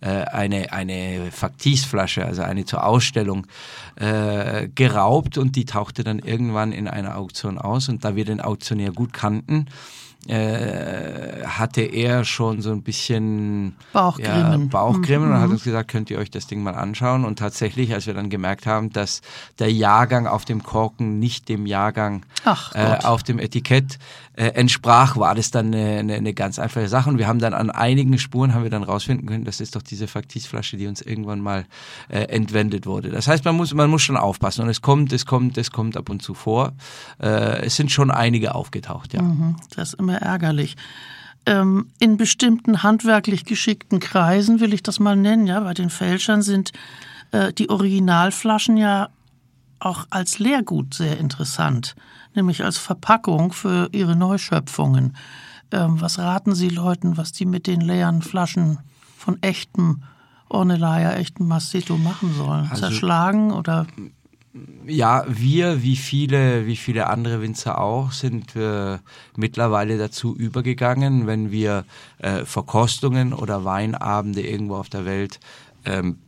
[0.00, 3.46] äh, eine, eine Faktisflasche, also eine zur Ausstellung,
[3.96, 7.90] äh, geraubt und die tauchte dann irgendwann in einer Auktion aus.
[7.90, 9.66] Und da wir den Auktionär gut kannten,
[10.28, 15.34] äh, hatte er schon so ein bisschen Bauchgrimmen, ja, Bauchgrimmen mhm.
[15.34, 17.24] und hat uns gesagt, könnt ihr euch das Ding mal anschauen.
[17.24, 19.20] Und tatsächlich, als wir dann gemerkt haben, dass
[19.58, 22.24] der Jahrgang auf dem Korken nicht dem Jahrgang
[22.74, 23.98] äh, auf dem Etikett
[24.34, 27.10] äh, entsprach, war das dann eine, eine, ganz einfache Sache.
[27.10, 29.82] Und wir haben dann an einigen Spuren haben wir dann rausfinden können, das ist doch
[29.82, 31.66] diese Faktisflasche, die uns irgendwann mal
[32.08, 33.10] äh, entwendet wurde.
[33.10, 34.62] Das heißt, man muss, man muss schon aufpassen.
[34.62, 36.72] Und es kommt, es kommt, es kommt ab und zu vor.
[37.20, 39.22] Äh, es sind schon einige aufgetaucht, ja.
[39.22, 40.76] Mhm, das ist immer ärgerlich.
[41.44, 46.40] Ähm, in bestimmten handwerklich geschickten Kreisen will ich das mal nennen, ja, bei den Fälschern
[46.40, 46.72] sind
[47.32, 49.08] äh, die Originalflaschen ja
[49.80, 51.96] auch als Leergut sehr interessant
[52.34, 55.16] nämlich als Verpackung für ihre Neuschöpfungen.
[55.70, 58.78] Ähm, was raten Sie Leuten, was die mit den leeren Flaschen
[59.16, 60.02] von echtem
[60.48, 62.68] Ornellaia, echtem Masseto machen sollen?
[62.70, 63.86] Also, Zerschlagen oder?
[64.86, 68.98] Ja, wir, wie viele, wie viele andere Winzer auch, sind äh,
[69.34, 71.86] mittlerweile dazu übergegangen, wenn wir
[72.18, 75.40] äh, Verkostungen oder Weinabende irgendwo auf der Welt
[75.86, 76.18] ähm,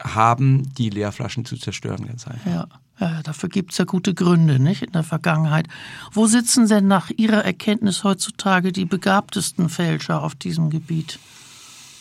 [0.00, 2.50] haben, die Leerflaschen zu zerstören, ganz einfach.
[2.50, 2.68] Ja.
[3.00, 5.66] Ja, dafür gibt es ja gute Gründe, nicht, in der Vergangenheit.
[6.12, 11.18] Wo sitzen denn nach Ihrer Erkenntnis heutzutage die begabtesten Fälscher auf diesem Gebiet?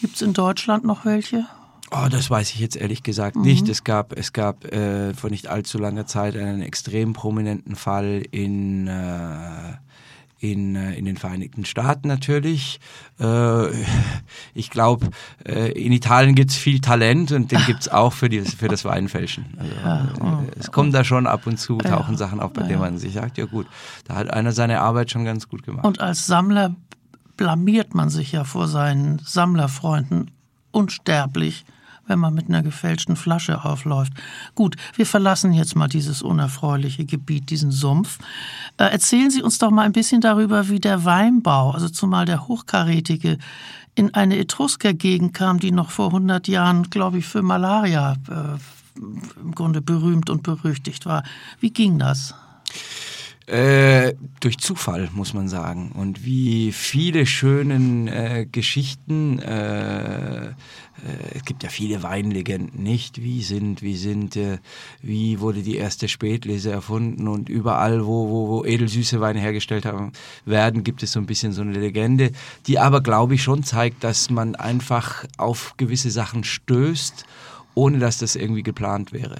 [0.01, 1.47] Gibt es in Deutschland noch welche?
[1.91, 3.43] Oh, das weiß ich jetzt ehrlich gesagt mhm.
[3.43, 3.69] nicht.
[3.69, 8.87] Es gab, es gab äh, vor nicht allzu langer Zeit einen extrem prominenten Fall in
[8.87, 9.73] äh,
[10.43, 12.81] in, äh, in den Vereinigten Staaten natürlich.
[13.17, 13.67] Äh,
[14.53, 15.09] ich glaube,
[15.45, 18.67] äh, in Italien gibt es viel Talent und den gibt es auch für, die, für
[18.67, 19.45] das Weinfälschen.
[19.57, 22.61] Also, ja, oh, es kommen da schon ab und zu, tauchen ja, Sachen auf, bei
[22.61, 23.67] ja, denen man sich sagt, ja gut,
[24.05, 25.85] da hat einer seine Arbeit schon ganz gut gemacht.
[25.85, 26.75] Und als Sammler
[27.37, 30.31] blamiert man sich ja vor seinen Sammlerfreunden
[30.71, 31.65] unsterblich
[32.05, 34.13] wenn man mit einer gefälschten Flasche aufläuft.
[34.55, 38.19] Gut, wir verlassen jetzt mal dieses unerfreuliche Gebiet, diesen Sumpf.
[38.77, 42.47] Äh, erzählen Sie uns doch mal ein bisschen darüber, wie der Weinbau, also zumal der
[42.47, 43.37] hochkarätige,
[43.95, 48.99] in eine Etruskergegend kam, die noch vor 100 Jahren, glaube ich, für Malaria äh,
[49.39, 51.23] im Grunde berühmt und berüchtigt war.
[51.59, 52.35] Wie ging das?
[53.45, 55.91] Äh, durch Zufall, muss man sagen.
[55.91, 60.51] Und wie viele schönen äh, Geschichten, äh, äh,
[61.35, 63.21] es gibt ja viele Weinlegenden, nicht?
[63.21, 64.59] Wie sind, wie sind, äh,
[65.01, 70.13] wie wurde die erste Spätlese erfunden und überall, wo, wo, wo edelsüße Weine hergestellt haben,
[70.45, 72.31] werden, gibt es so ein bisschen so eine Legende,
[72.67, 77.25] die aber, glaube ich, schon zeigt, dass man einfach auf gewisse Sachen stößt
[77.75, 79.37] ohne dass das irgendwie geplant wäre.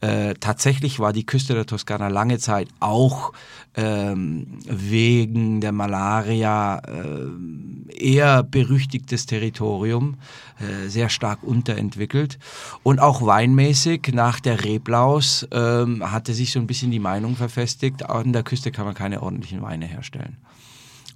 [0.00, 3.32] Äh, tatsächlich war die Küste der Toskana lange Zeit auch
[3.76, 10.16] ähm, wegen der Malaria äh, eher berüchtigtes Territorium,
[10.58, 12.38] äh, sehr stark unterentwickelt.
[12.82, 18.08] Und auch weinmäßig nach der Reblaus ähm, hatte sich so ein bisschen die Meinung verfestigt,
[18.08, 20.36] an der Küste kann man keine ordentlichen Weine herstellen.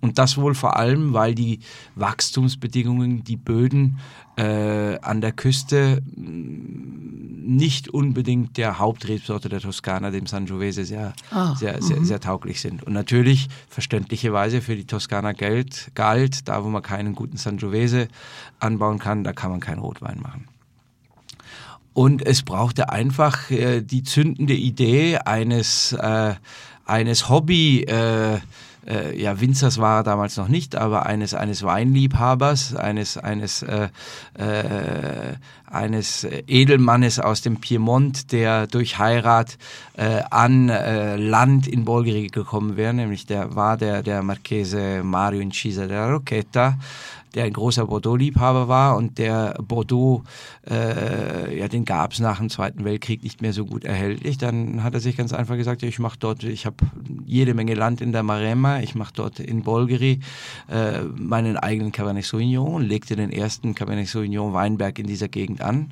[0.04, 1.60] Und das wohl vor allem, weil die
[1.94, 4.00] Wachstumsbedingungen, die Böden
[4.36, 11.54] äh, an der Küste mm, nicht unbedingt der Hauptrebsorte der Toskana, dem Sangiovese, sehr, ah,
[11.56, 12.04] sehr, sehr, mhm.
[12.04, 12.82] sehr, tauglich sind.
[12.82, 18.08] Und natürlich verständlicherweise für die Toskana galt, galt, da wo man keinen guten Sangiovese
[18.60, 20.48] anbauen kann, da kann man keinen Rotwein machen.
[21.94, 26.34] Und es brauchte einfach äh, die zündende Idee eines, äh,
[26.84, 28.40] eines Hobby, äh,
[28.86, 33.88] äh, ja, Winzers war er damals noch nicht, aber eines, eines Weinliebhabers, eines, eines, äh,
[34.38, 35.34] äh,
[35.66, 39.58] eines Edelmannes aus dem Piemont, der durch Heirat
[39.96, 45.40] äh, an äh, Land in Bolgheri gekommen wäre, nämlich der war der, der Marchese Mario
[45.40, 46.78] Incisa della Rocchetta,
[47.34, 50.22] der ein großer Bordeaux-Liebhaber war und der Bordeaux,
[50.68, 54.38] äh, ja, den gab es nach dem Zweiten Weltkrieg nicht mehr so gut erhältlich.
[54.38, 56.76] Dann hat er sich ganz einfach gesagt, ich mache dort, ich habe
[57.24, 60.20] jede Menge Land in der Maremma, ich mache dort in Bolgeri
[60.68, 65.60] äh, meinen eigenen Cabernet Sauvignon und legte den ersten Cabernet Sauvignon Weinberg in dieser Gegend
[65.60, 65.90] an.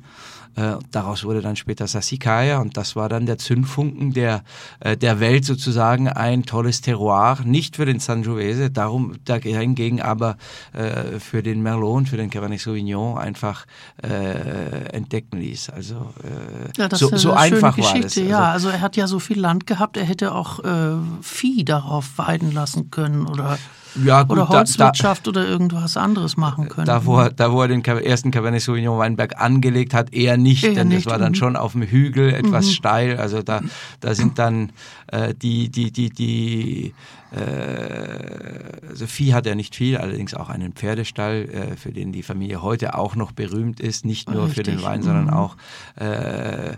[0.55, 4.43] Äh, daraus wurde dann später Sassicaia und das war dann der Zündfunken der,
[4.79, 10.37] äh, der Welt sozusagen ein tolles Terroir, nicht für den Sangiovese, darum dagegen aber
[10.73, 13.65] äh, für den Merlot und für den Cabernet Sauvignon einfach
[14.01, 15.69] äh, entdecken ließ.
[15.69, 17.95] Also äh, ja, das so, ist so einfach Geschichte.
[17.95, 18.17] war das.
[18.17, 21.65] Also, ja, also er hat ja so viel Land gehabt, er hätte auch äh, Vieh
[21.65, 23.57] darauf weiden lassen können oder
[24.03, 26.87] ja, gut, oder Holzwirtschaft da, da, oder irgendwas anderes machen können.
[26.87, 30.63] Da wo, er, da, wo er den ersten Cabernet Sauvignon Weinberg angelegt hat, eher nicht,
[30.63, 31.05] eher denn nicht.
[31.05, 31.35] das war dann mhm.
[31.35, 32.71] schon auf dem Hügel etwas mhm.
[32.71, 33.17] steil.
[33.17, 33.61] Also da,
[33.99, 34.71] da sind dann
[35.07, 36.93] äh, die, die, die, die
[37.31, 42.23] äh, also Vieh hat er nicht viel, allerdings auch einen Pferdestall, äh, für den die
[42.23, 44.57] Familie heute auch noch berühmt ist, nicht nur Richtig.
[44.57, 45.33] für den Wein, sondern mhm.
[45.33, 45.57] auch
[45.95, 46.73] äh,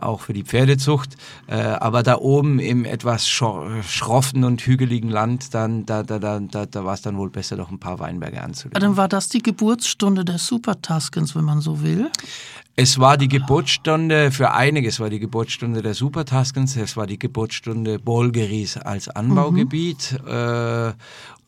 [0.00, 1.16] auch für die Pferdezucht.
[1.46, 6.66] Äh, aber da oben im etwas schroffen und hügeligen Land, dann, da, da, da, da,
[6.66, 8.80] da war es dann wohl besser, noch ein paar Weinberge anzulegen.
[8.80, 12.10] Dann war das die Geburtsstunde der Super Tuscans, wenn man so will?
[12.76, 17.18] Es war die Geburtsstunde für einiges, war die Geburtsstunde der Super Tuscans, es war die
[17.18, 20.28] Geburtsstunde Bolgeris als Anbaugebiet mhm.
[20.28, 20.92] äh,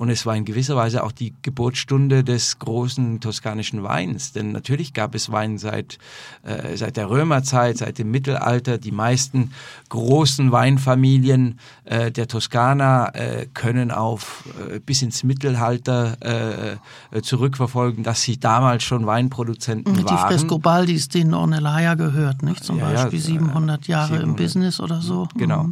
[0.02, 4.32] und es war in gewisser Weise auch die Geburtsstunde des großen toskanischen Weins.
[4.32, 5.98] Denn natürlich gab es Wein seit,
[6.42, 8.78] äh, seit der Römerzeit, seit dem Mittelalter.
[8.78, 9.52] Die meisten
[9.90, 14.42] großen Weinfamilien äh, der Toskana äh, können auf
[14.74, 16.80] äh, bis ins Mittelalter
[17.12, 20.16] äh, zurückverfolgen, dass sie damals schon Weinproduzenten die waren.
[20.16, 22.64] Die Frescobaldis, denen Ornellaia gehört, nicht?
[22.64, 24.28] Zum ja, Beispiel ja, 700 Jahre 700.
[24.28, 25.28] im Business oder so.
[25.36, 25.68] Genau.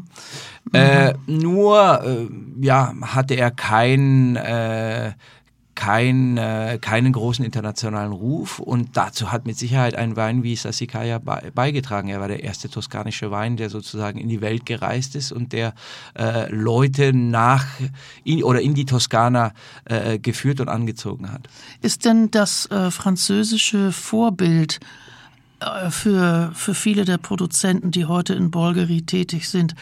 [0.64, 0.72] Mhm.
[0.72, 2.28] Äh, nur äh,
[2.60, 5.12] ja, hatte er kein, äh,
[5.80, 11.18] kein, äh, keinen großen internationalen Ruf und dazu hat mit Sicherheit ein Wein wie Sassicaia
[11.18, 12.08] be beigetragen.
[12.08, 15.72] Er war der erste toskanische Wein, der sozusagen in die Welt gereist ist und der
[16.18, 17.64] äh, Leute nach
[18.24, 19.54] in, oder in die Toskana
[19.86, 21.48] äh, geführt und angezogen hat.
[21.80, 24.80] Ist denn das äh, französische Vorbild
[25.60, 29.74] äh, für, für viele der Produzenten, die heute in Bolgeri tätig sind,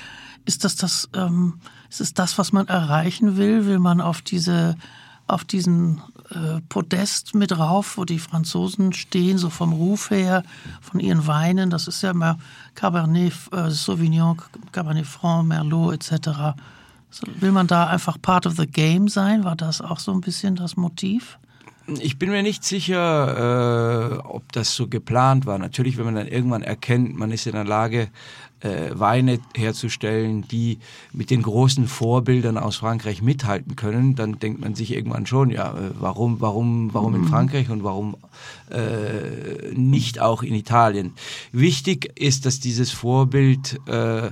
[0.45, 1.55] ist das das, ähm,
[1.91, 3.67] ist es das, was man erreichen will?
[3.67, 4.77] Will man auf diese,
[5.27, 10.43] auf diesen äh, Podest mit rauf, wo die Franzosen stehen, so vom Ruf her,
[10.81, 11.71] von ihren Weinen?
[11.71, 12.39] Das ist ja immer
[12.75, 14.41] Cabernet äh, Sauvignon,
[14.73, 16.59] Cabernet Franc, Merlot etc.
[17.11, 19.45] So, will man da einfach part of the game sein?
[19.45, 21.39] War das auch so ein bisschen das Motiv?
[21.87, 25.59] Ich bin mir nicht sicher, äh, ob das so geplant war.
[25.59, 28.09] Natürlich, wenn man dann irgendwann erkennt, man ist in der Lage,
[28.61, 30.79] äh, Weine herzustellen, die
[31.13, 35.71] mit den großen Vorbildern aus Frankreich mithalten können, dann denkt man sich irgendwann schon, ja,
[35.73, 37.29] äh, warum, warum, warum in mhm.
[37.29, 38.17] Frankreich und warum
[38.71, 41.13] äh, nicht auch in Italien?
[41.53, 44.31] Wichtig ist, dass dieses Vorbild äh,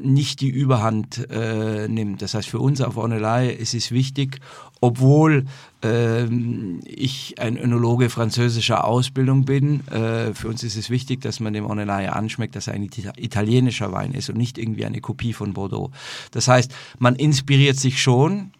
[0.00, 2.22] nicht die Überhand äh, nimmt.
[2.22, 4.40] Das heißt, für uns auf Ornelei ist es wichtig,
[4.80, 5.46] obwohl
[5.82, 11.52] ähm, ich ein Önologe französischer Ausbildung bin, äh, für uns ist es wichtig, dass man
[11.52, 15.52] dem Ornelai anschmeckt, dass er ein italienischer Wein ist und nicht irgendwie eine Kopie von
[15.52, 15.90] Bordeaux.
[16.30, 18.52] Das heißt, man inspiriert sich schon,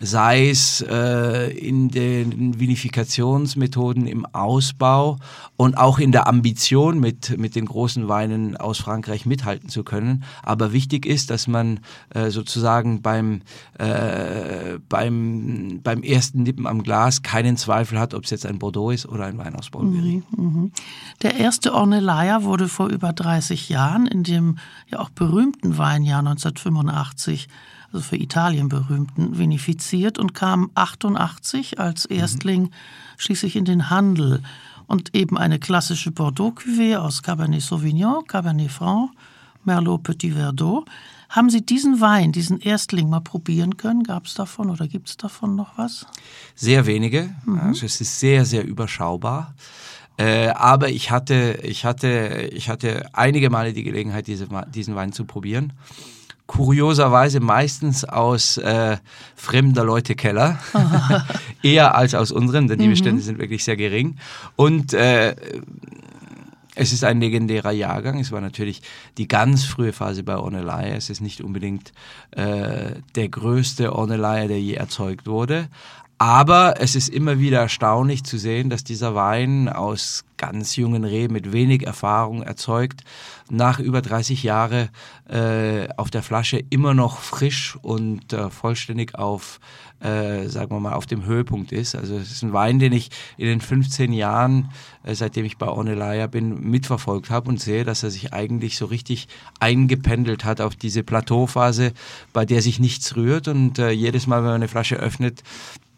[0.00, 5.18] sei es äh, in den Vinifikationsmethoden im Ausbau
[5.56, 10.22] und auch in der Ambition, mit, mit den großen Weinen aus Frankreich mithalten zu können.
[10.42, 11.80] Aber wichtig ist, dass man
[12.10, 13.42] äh, sozusagen beim,
[13.78, 18.90] äh, beim, beim ersten Nippen am Glas keinen Zweifel hat, ob es jetzt ein Bordeaux
[18.90, 20.22] ist oder ein Wein aus Bolgheri.
[20.36, 20.72] Mhm, mhm.
[21.22, 27.48] Der erste Ornellaia wurde vor über 30 Jahren in dem ja auch berühmten Weinjahr 1985
[27.92, 32.70] also für Italien berühmten, vinifiziert und kam 88 als Erstling mhm.
[33.16, 34.42] schließlich in den Handel.
[34.86, 39.10] Und eben eine klassische Bordeaux-Cuvée aus Cabernet Sauvignon, Cabernet Franc,
[39.64, 40.88] Merlot Petit Verdot.
[41.28, 44.02] Haben Sie diesen Wein, diesen Erstling mal probieren können?
[44.02, 46.06] Gab es davon oder gibt es davon noch was?
[46.54, 47.34] Sehr wenige.
[47.44, 47.60] Mhm.
[47.60, 49.54] Also es ist sehr, sehr überschaubar.
[50.16, 55.12] Äh, aber ich hatte, ich hatte, ich hatte einige Male die Gelegenheit, diese, diesen Wein
[55.12, 55.74] zu probieren
[56.48, 58.96] kurioserweise meistens aus äh,
[59.36, 60.58] fremder Leute Keller,
[61.62, 62.92] eher als aus unseren, denn die mhm.
[62.92, 64.16] Bestände sind wirklich sehr gering.
[64.56, 65.36] Und äh,
[66.74, 68.18] es ist ein legendärer Jahrgang.
[68.18, 68.82] Es war natürlich
[69.18, 70.94] die ganz frühe Phase bei Ornellaia.
[70.94, 71.92] Es ist nicht unbedingt
[72.30, 75.68] äh, der größte Ornellaia, der je erzeugt wurde.
[76.20, 81.32] Aber es ist immer wieder erstaunlich zu sehen, dass dieser Wein aus ganz jungen Reben
[81.32, 83.04] mit wenig Erfahrung erzeugt,
[83.50, 84.88] nach über 30 Jahren
[85.28, 89.60] äh, auf der Flasche immer noch frisch und äh, vollständig auf,
[90.00, 91.94] äh, sagen wir mal, auf dem Höhepunkt ist.
[91.94, 94.70] Also es ist ein Wein, den ich in den 15 Jahren,
[95.04, 98.86] äh, seitdem ich bei Ornellaia bin, mitverfolgt habe und sehe, dass er sich eigentlich so
[98.86, 99.28] richtig
[99.60, 101.92] eingependelt hat auf diese Plateauphase,
[102.32, 105.42] bei der sich nichts rührt und äh, jedes Mal, wenn man eine Flasche öffnet,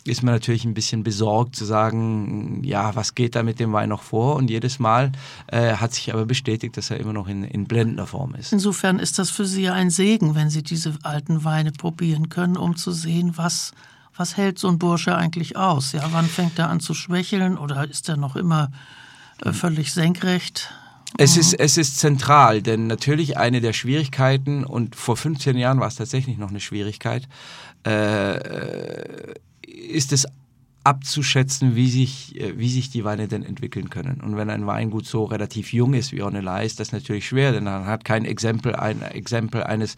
[0.05, 3.91] ist man natürlich ein bisschen besorgt zu sagen, ja, was geht da mit dem Wein
[3.91, 4.37] noch vor?
[4.37, 5.13] Und jedes Mal
[5.49, 8.53] äh, hat sich aber bestätigt, dass er immer noch in, in blendender Form ist.
[8.53, 12.57] Insofern ist das für Sie ja ein Segen, wenn Sie diese alten Weine probieren können,
[12.57, 13.73] um zu sehen, was,
[14.17, 15.93] was hält so ein Bursche eigentlich aus?
[15.93, 18.71] Ja, wann fängt er an zu schwächeln oder ist er noch immer
[19.45, 20.73] äh, völlig senkrecht?
[21.19, 25.89] Es ist, es ist zentral, denn natürlich eine der Schwierigkeiten, und vor 15 Jahren war
[25.89, 27.29] es tatsächlich noch eine Schwierigkeit,
[27.85, 29.35] äh,
[29.71, 30.27] ist es
[30.83, 34.21] abzuschätzen, wie sich, äh, wie sich die Weine denn entwickeln können.
[34.21, 37.65] Und wenn ein Weingut so relativ jung ist wie Ornella, ist das natürlich schwer, denn
[37.65, 39.97] man hat kein Exempel, ein Exempel eines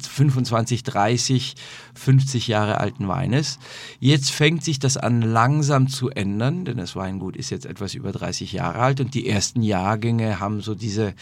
[0.00, 1.54] 25, 30,
[1.94, 3.58] 50 Jahre alten Weines.
[4.00, 8.12] Jetzt fängt sich das an langsam zu ändern, denn das Weingut ist jetzt etwas über
[8.12, 11.14] 30 Jahre alt und die ersten Jahrgänge haben so diese,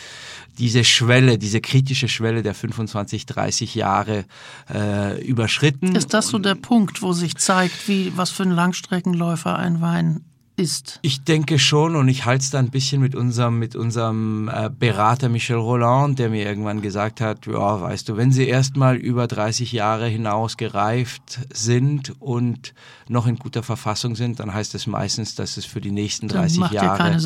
[0.58, 4.24] diese Schwelle, diese kritische Schwelle der 25, 30 Jahre
[4.72, 5.94] äh, überschritten.
[5.96, 10.24] Ist das so der Punkt, wo sich zeigt, wie, was für ein Langstreckenläufer ein Wein
[10.60, 10.98] ist.
[11.02, 14.70] Ich denke schon und ich halte es da ein bisschen mit unserem, mit unserem äh,
[14.70, 19.26] Berater Michel Roland, der mir irgendwann gesagt hat, ja, weißt du, wenn sie erstmal über
[19.26, 22.74] 30 Jahre hinaus gereift sind und
[23.08, 26.28] noch in guter Verfassung sind, dann heißt es das meistens, dass es für die nächsten
[26.28, 27.16] 30 Jahre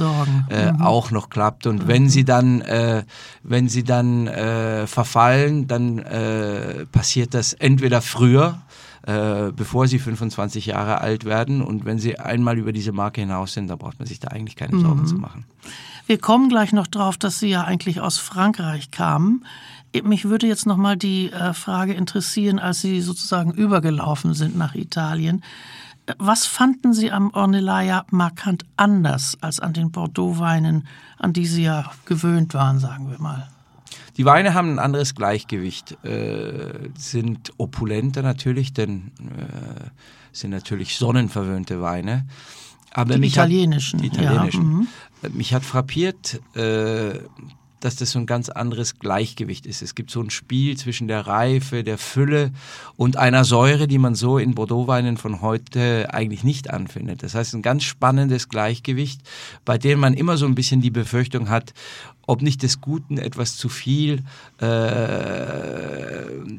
[0.49, 0.81] äh, mhm.
[0.81, 1.67] auch noch klappt.
[1.67, 1.89] Und mhm.
[1.89, 3.05] wenn sie dann, äh,
[3.43, 8.63] wenn sie dann äh, verfallen, dann äh, passiert das entweder früher,
[9.07, 11.63] äh, bevor sie 25 Jahre alt werden.
[11.63, 14.57] Und wenn sie einmal über diese Marke hinaus sind, da braucht man sich da eigentlich
[14.57, 15.07] keine Sorgen mhm.
[15.07, 15.45] zu machen.
[16.07, 19.45] Wir kommen gleich noch drauf, dass Sie ja eigentlich aus Frankreich kamen.
[20.03, 24.75] Mich würde jetzt noch mal die äh, Frage interessieren, als Sie sozusagen übergelaufen sind nach
[24.75, 25.43] Italien.
[26.19, 30.87] Was fanden Sie am Ornellaia markant anders als an den Bordeaux-Weinen,
[31.19, 33.49] an die Sie ja gewöhnt waren, sagen wir mal?
[34.17, 39.91] Die Weine haben ein anderes Gleichgewicht, äh, sind opulenter natürlich, denn äh,
[40.33, 42.27] sind natürlich sonnenverwöhnte Weine.
[42.93, 43.99] Aber die italienischen.
[43.99, 44.87] Hat, die italienischen.
[45.23, 45.37] Ja, mhm.
[45.37, 47.19] Mich hat frappiert, äh,
[47.85, 49.83] dass das so ein ganz anderes Gleichgewicht ist.
[49.83, 52.51] Es gibt so ein Spiel zwischen der Reife, der Fülle
[52.97, 57.23] und einer Säure, die man so in Bordeaux-Weinen von heute eigentlich nicht anfindet.
[57.23, 59.21] Das heißt, ein ganz spannendes Gleichgewicht,
[59.67, 61.75] bei dem man immer so ein bisschen die Befürchtung hat,
[62.27, 64.23] ob nicht des Guten etwas zu viel
[64.59, 64.67] äh,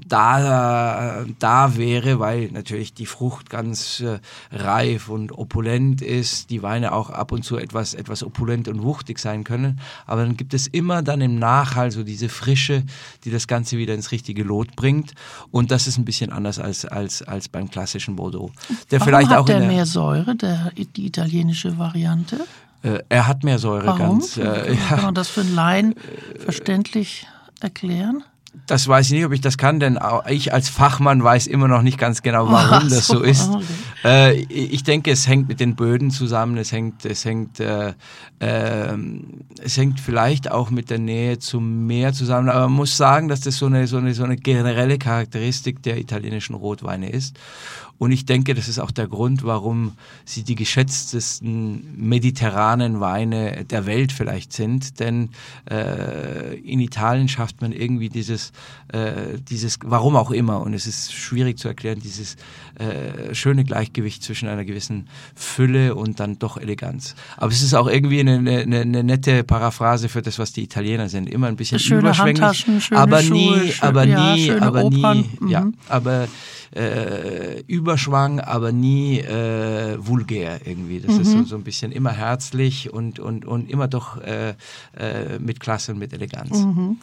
[0.08, 4.20] da, da wäre, weil natürlich die Frucht ganz äh,
[4.52, 9.20] reif und opulent ist, die Weine auch ab und zu etwas, etwas opulent und wuchtig
[9.20, 9.80] sein können.
[10.06, 12.84] Aber dann gibt es immer dann im Nachhall so diese Frische,
[13.24, 15.14] die das Ganze wieder ins richtige Lot bringt.
[15.52, 18.52] Und das ist ein bisschen anders als, als, als beim klassischen Bordeaux.
[18.92, 22.46] Der Warum vielleicht hat auch der, der mehr Säure, der, die italienische Variante?
[22.86, 24.20] Äh, er hat mehr Säure Warum?
[24.20, 24.38] ganz.
[24.38, 25.96] Äh, Kann man das für einen Laien
[26.40, 27.26] verständlich
[27.60, 28.24] erklären?
[28.68, 31.82] Das weiß ich nicht, ob ich das kann, denn ich als Fachmann weiß immer noch
[31.82, 33.50] nicht ganz genau, warum so, das so ist.
[33.50, 33.64] Okay.
[34.06, 36.58] Äh, ich denke, es hängt mit den Böden zusammen.
[36.58, 37.94] Es hängt, es hängt, äh,
[38.40, 38.98] äh,
[39.62, 42.50] es hängt vielleicht auch mit der Nähe zum Meer zusammen.
[42.50, 45.98] Aber man muss sagen, dass das so eine, so eine, so eine generelle Charakteristik der
[45.98, 47.38] italienischen Rotweine ist.
[47.98, 49.94] Und ich denke, das ist auch der Grund, warum
[50.26, 55.00] sie die geschätztesten mediterranen Weine der Welt vielleicht sind.
[55.00, 55.30] Denn
[55.70, 58.52] äh, in Italien schafft man irgendwie dieses,
[58.90, 62.36] äh, dieses, warum auch immer, und es ist schwierig zu erklären, dieses
[62.76, 67.16] äh, schöne Gleichgewicht zwischen einer gewissen Fülle und dann doch Eleganz.
[67.38, 71.08] Aber es ist auch irgendwie eine, eine, eine nette Paraphrase für das, was die Italiener
[71.10, 71.30] sind.
[71.30, 74.84] Immer ein bisschen schöne überschwänglich, schöne aber Schuhe, nie, schön, aber ja, nie, schöne aber
[74.84, 75.18] Opern.
[75.20, 75.48] nie, Mhm.
[75.50, 76.28] ja, aber
[76.74, 81.00] äh, Überschwang, aber nie äh, vulgär irgendwie.
[81.00, 81.46] Das ist so, Mhm.
[81.46, 84.56] so ein bisschen immer herzlich und, und, und immer doch äh,
[84.98, 86.58] äh, mit Klasse und mit Eleganz.
[86.58, 86.98] Mhm.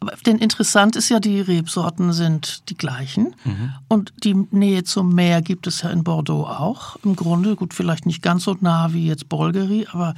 [0.00, 3.34] Aber denn interessant ist ja, die Rebsorten sind die gleichen.
[3.44, 3.72] Mhm.
[3.88, 6.96] Und die Nähe zum Meer gibt es ja in Bordeaux auch.
[7.04, 10.14] Im Grunde, gut, vielleicht nicht ganz so nah wie jetzt Bolgeri, aber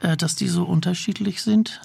[0.00, 1.80] dass die so unterschiedlich sind.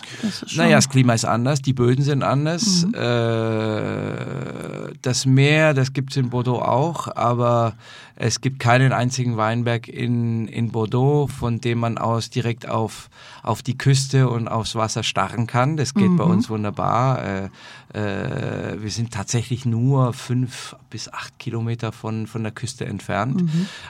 [0.55, 2.85] Naja, das Klima ist anders, die Böden sind anders.
[2.85, 2.93] Mhm.
[2.93, 7.73] Äh, das Meer, das gibt es in Bordeaux auch, aber
[8.15, 13.09] es gibt keinen einzigen Weinberg in, in Bordeaux, von dem man aus direkt auf,
[13.43, 15.75] auf die Küste und aufs Wasser starren kann.
[15.75, 17.21] Das geht bei uns wunderbar.
[17.21, 17.49] Äh,
[17.93, 23.43] äh, wir sind tatsächlich nur fünf bis acht Kilometer von, von der Küste entfernt.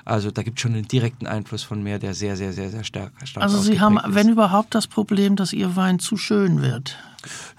[0.06, 2.84] Also da gibt es schon einen direkten Einfluss von Meer, der sehr, sehr, sehr, sehr
[2.84, 4.00] stark, stark also Sie haben.
[4.16, 6.98] Wenn überhaupt, das Problem, dass Ihr Wein zu schön wird.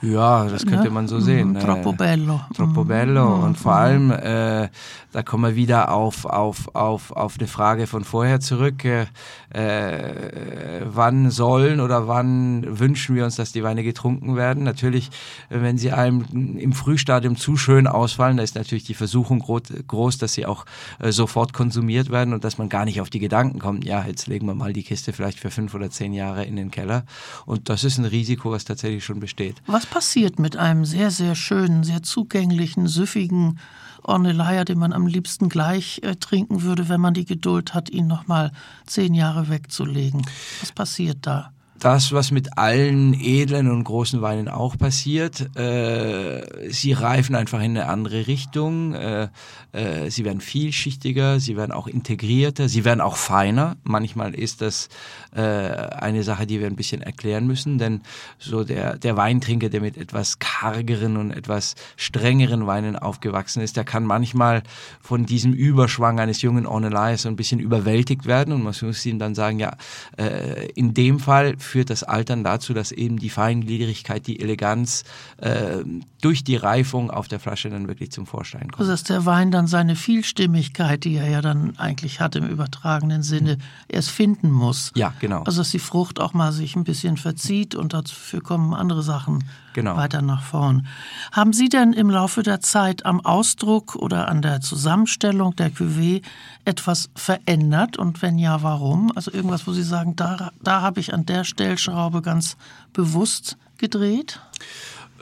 [0.03, 0.91] Ja, das könnte Ne?
[0.91, 1.51] man so sehen.
[1.51, 2.41] Mhm, troppo bello.
[2.55, 2.89] Troppo Mhm.
[2.89, 3.37] bello.
[3.37, 3.43] Mhm.
[3.45, 4.69] Und vor allem, äh,
[5.13, 8.85] da kommen wir wieder auf, auf, auf, auf eine Frage von vorher zurück.
[8.85, 9.07] Äh,
[9.51, 14.65] äh, wann sollen oder wann wünschen wir uns, dass die Weine getrunken werden?
[14.65, 15.11] Natürlich,
[15.49, 19.61] äh, wenn sie einem im Frühstadium zu schön ausfallen, da ist natürlich die Versuchung gro
[19.87, 20.67] groß, dass sie auch
[20.99, 24.27] äh, sofort konsumiert werden und dass man gar nicht auf die Gedanken kommt, ja, jetzt
[24.27, 27.05] legen wir mal die Kiste vielleicht für fünf oder zehn Jahre in den Keller.
[27.47, 29.56] Und das ist ein Risiko, was tatsächlich schon besteht.
[29.67, 33.59] Was passiert mit einem sehr, sehr schönen, sehr zugänglichen, süffigen
[34.03, 38.07] Ornellaia, den man am liebsten gleich äh, trinken würde, wenn man die Geduld hat, ihn
[38.07, 38.53] nochmal
[38.87, 40.23] zehn Jahre wegzulegen?
[40.61, 41.53] Was passiert da?
[41.79, 45.57] Das, was mit allen edlen und großen Weinen auch passiert.
[45.57, 48.95] Äh, sie reifen einfach in eine andere Richtung.
[48.95, 49.29] Äh,
[49.73, 53.77] äh, sie werden vielschichtiger, sie werden auch integrierter, sie werden auch feiner.
[53.85, 54.89] Manchmal ist das
[55.35, 58.01] äh, eine Sache, die wir ein bisschen erklären müssen, denn
[58.39, 63.85] so der, der Weintrinker, der mit etwas kargeren und etwas strengeren Weinen aufgewachsen ist, der
[63.85, 64.63] kann manchmal
[65.01, 69.19] von diesem Überschwang eines jungen Ornelais so ein bisschen überwältigt werden und man muss ihm
[69.19, 69.77] dann sagen, ja,
[70.17, 75.05] äh, in dem Fall führt das Altern dazu, dass eben die Feingliedrigkeit, die Eleganz
[75.39, 75.85] äh,
[76.21, 78.81] durch die Reifung auf der Flasche dann wirklich zum Vorschein kommt.
[78.81, 83.23] Also dass der Wein dann seine Vielstimmigkeit, die er ja dann eigentlich hat im übertragenen
[83.23, 83.59] Sinne,
[83.89, 84.93] erst finden muss.
[84.95, 85.43] Ja, genau.
[85.43, 89.45] Also dass die Frucht auch mal sich ein bisschen verzieht und dafür kommen andere Sachen
[89.77, 89.95] Genau.
[89.95, 90.87] weiter nach vorn.
[91.33, 96.23] Haben Sie denn im Laufe der Zeit am Ausdruck oder an der Zusammenstellung der Cuvée
[96.65, 99.13] etwas verändert und wenn ja, warum?
[99.15, 102.57] Also irgendwas, wo Sie sagen, da, da habe ich an der Stellschraube ganz
[102.95, 104.41] bewusst gedreht?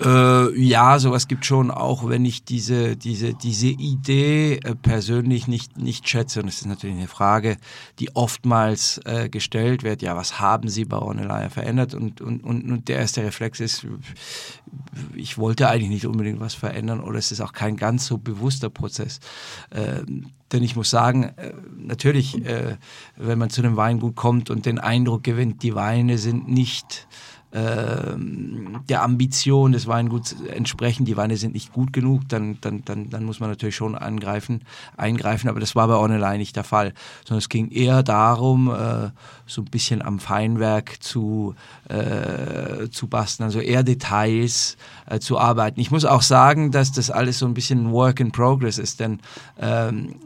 [0.03, 5.79] Äh, ja, sowas gibt schon, auch wenn ich diese, diese, diese Idee äh, persönlich nicht,
[5.79, 6.41] nicht schätze.
[6.41, 7.57] Und das ist natürlich eine Frage,
[8.01, 10.03] die oftmals äh, gestellt wird.
[10.03, 11.95] Ja, was haben Sie bei Ornellaia verändert?
[11.95, 13.87] Und, und, und, und der erste Reflex ist,
[15.15, 18.71] ich wollte eigentlich nicht unbedingt was verändern oder es ist auch kein ganz so bewusster
[18.71, 19.21] Prozess.
[19.73, 22.77] Ähm, denn ich muss sagen, äh, natürlich, äh,
[23.17, 27.07] wenn man zu einem Weingut kommt und den Eindruck gewinnt, die Weine sind nicht
[27.55, 33.25] der Ambition des Weinguts entsprechen, die Weine sind nicht gut genug, dann, dann, dann, dann
[33.25, 34.63] muss man natürlich schon angreifen,
[34.97, 36.95] eingreifen, aber das war bei Ornelei nicht der Fall,
[37.25, 39.11] sondern es ging eher darum, äh,
[39.47, 41.55] so ein bisschen am Feinwerk zu,
[41.89, 44.77] äh, zu basteln, also eher Details
[45.07, 45.79] äh, zu arbeiten.
[45.79, 49.21] Ich muss auch sagen, dass das alles so ein bisschen Work in Progress ist, denn
[49.61, 50.17] ähm,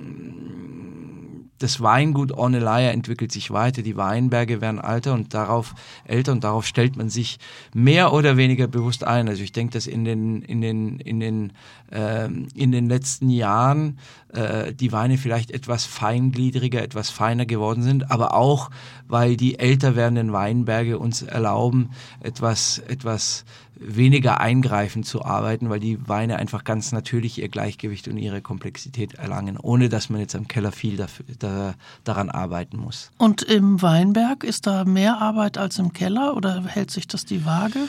[1.58, 6.66] das Weingut Ornellaia entwickelt sich weiter, die Weinberge werden alter und darauf älter und darauf
[6.66, 7.38] stellt man sich
[7.74, 9.28] mehr oder weniger bewusst ein.
[9.28, 11.52] Also ich denke, dass in den in den in den
[11.90, 13.98] ähm, in den letzten Jahren
[14.32, 18.70] äh, die Weine vielleicht etwas feingliedriger, etwas feiner geworden sind, aber auch
[19.06, 21.90] weil die älter werdenden Weinberge uns erlauben,
[22.20, 23.44] etwas etwas
[23.80, 29.14] weniger eingreifend zu arbeiten, weil die Weine einfach ganz natürlich ihr Gleichgewicht und ihre Komplexität
[29.14, 31.74] erlangen, ohne dass man jetzt am Keller viel dafür, da,
[32.04, 33.10] daran arbeiten muss.
[33.18, 37.44] Und im Weinberg ist da mehr Arbeit als im Keller oder hält sich das die
[37.44, 37.88] Waage?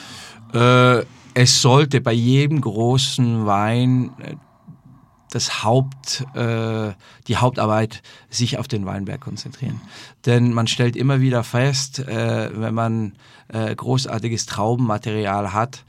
[0.52, 4.34] Äh, es sollte bei jedem großen Wein äh,
[5.30, 6.92] das Haupt, äh,
[7.26, 9.80] die Hauptarbeit sich auf den Weinberg konzentrieren.
[10.26, 13.12] Denn man stellt immer wieder fest, äh, wenn man
[13.48, 15.84] äh, großartiges Traubenmaterial hat,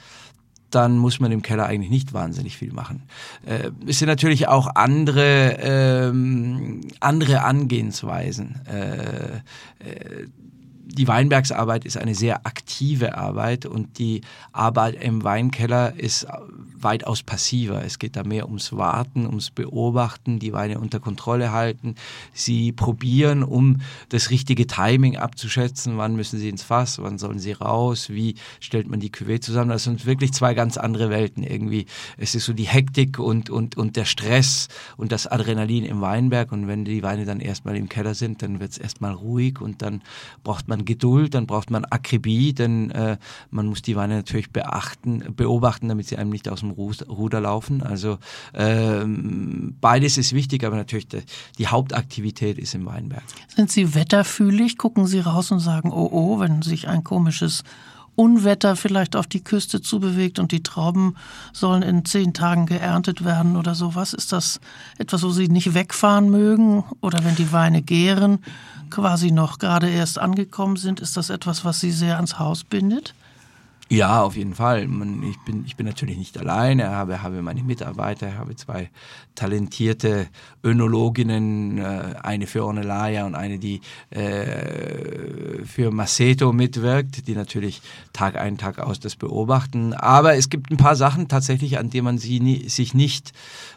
[0.72, 3.04] dann muss man im Keller eigentlich nicht wahnsinnig viel machen.
[3.46, 8.62] Äh, es sind natürlich auch andere, ähm, andere Angehensweisen.
[8.66, 9.36] Äh,
[9.86, 10.28] äh,
[10.94, 14.22] die Weinbergsarbeit ist eine sehr aktive Arbeit und die
[14.52, 16.28] Arbeit im Weinkeller ist
[16.84, 17.84] weitaus passiver.
[17.84, 21.96] Es geht da mehr ums Warten, ums Beobachten, die Weine unter Kontrolle halten.
[22.34, 25.98] Sie probieren, um das richtige Timing abzuschätzen.
[25.98, 27.02] Wann müssen sie ins Fass?
[27.02, 28.10] Wann sollen sie raus?
[28.10, 29.70] Wie stellt man die Cuvée zusammen?
[29.70, 31.86] Das sind wirklich zwei ganz andere Welten irgendwie.
[32.18, 34.68] Es ist so die Hektik und, und, und der Stress
[34.98, 36.52] und das Adrenalin im Weinberg.
[36.52, 39.82] Und wenn die Weine dann erstmal im Keller sind, dann wird es erstmal ruhig und
[39.82, 40.02] dann
[40.44, 43.18] braucht man Geduld, dann braucht man Akribie, denn äh,
[43.50, 47.84] man muss die Weine natürlich beachten, beobachten, damit sie einem nicht aus dem Ruder laufen.
[47.84, 48.18] Also
[48.54, 51.24] ähm, beides ist wichtig, aber natürlich die,
[51.58, 53.24] die Hauptaktivität ist im Weinberg.
[53.48, 54.78] Sind Sie wetterfühlig?
[54.78, 57.64] Gucken Sie raus und sagen, oh oh, wenn sich ein komisches
[58.16, 61.16] Unwetter vielleicht auf die Küste zubewegt und die Trauben
[61.54, 64.14] sollen in zehn Tagen geerntet werden oder sowas?
[64.14, 64.60] Ist das
[64.98, 66.84] etwas, wo Sie nicht wegfahren mögen?
[67.00, 68.40] Oder wenn die Weine gären,
[68.90, 73.14] quasi noch gerade erst angekommen sind, ist das etwas, was Sie sehr ans Haus bindet?
[73.92, 74.88] Ja, auf jeden Fall.
[75.30, 78.90] Ich bin, ich bin natürlich nicht alleine, ich habe, habe meine Mitarbeiter, ich habe zwei
[79.36, 80.30] talentierte
[80.64, 87.82] Önologinnen, äh, eine für Ornelaya und eine, die äh, für Maceto mitwirkt, die natürlich
[88.14, 89.94] Tag ein, Tag aus das beobachten.
[89.94, 93.34] Aber es gibt ein paar Sachen tatsächlich, an die man sie, sich nicht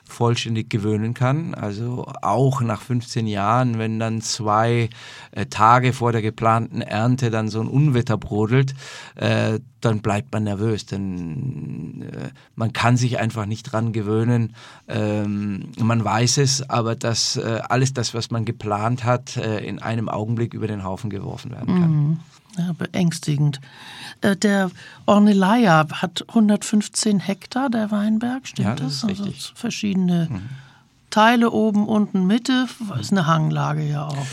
[0.07, 1.55] vollständig gewöhnen kann.
[1.55, 4.91] Also auch nach 15 Jahren, wenn dann zwei
[5.33, 8.75] äh, Tage vor der geplanten Ernte dann so ein Unwetter brodelt,
[9.17, 14.55] äh, dann bleibt man nervös, denn äh, man kann sich einfach nicht dran gewöhnen.
[14.89, 19.79] Ähm, man weiß es, aber dass äh, alles das, was man geplant hat, äh, in
[19.79, 21.91] einem Augenblick über den Haufen geworfen werden kann.
[21.91, 22.19] Mhm.
[22.57, 23.61] Ja, beängstigend.
[24.21, 24.71] Äh, der
[25.07, 29.01] Ornellaia hat 115 Hektar, der Weinberg, stimmt ja, das?
[29.01, 29.11] das?
[29.21, 30.41] Also verschiedene mhm.
[31.15, 32.67] Teile oben, unten, Mitte,
[32.99, 34.27] ist eine Hanglage ja auch.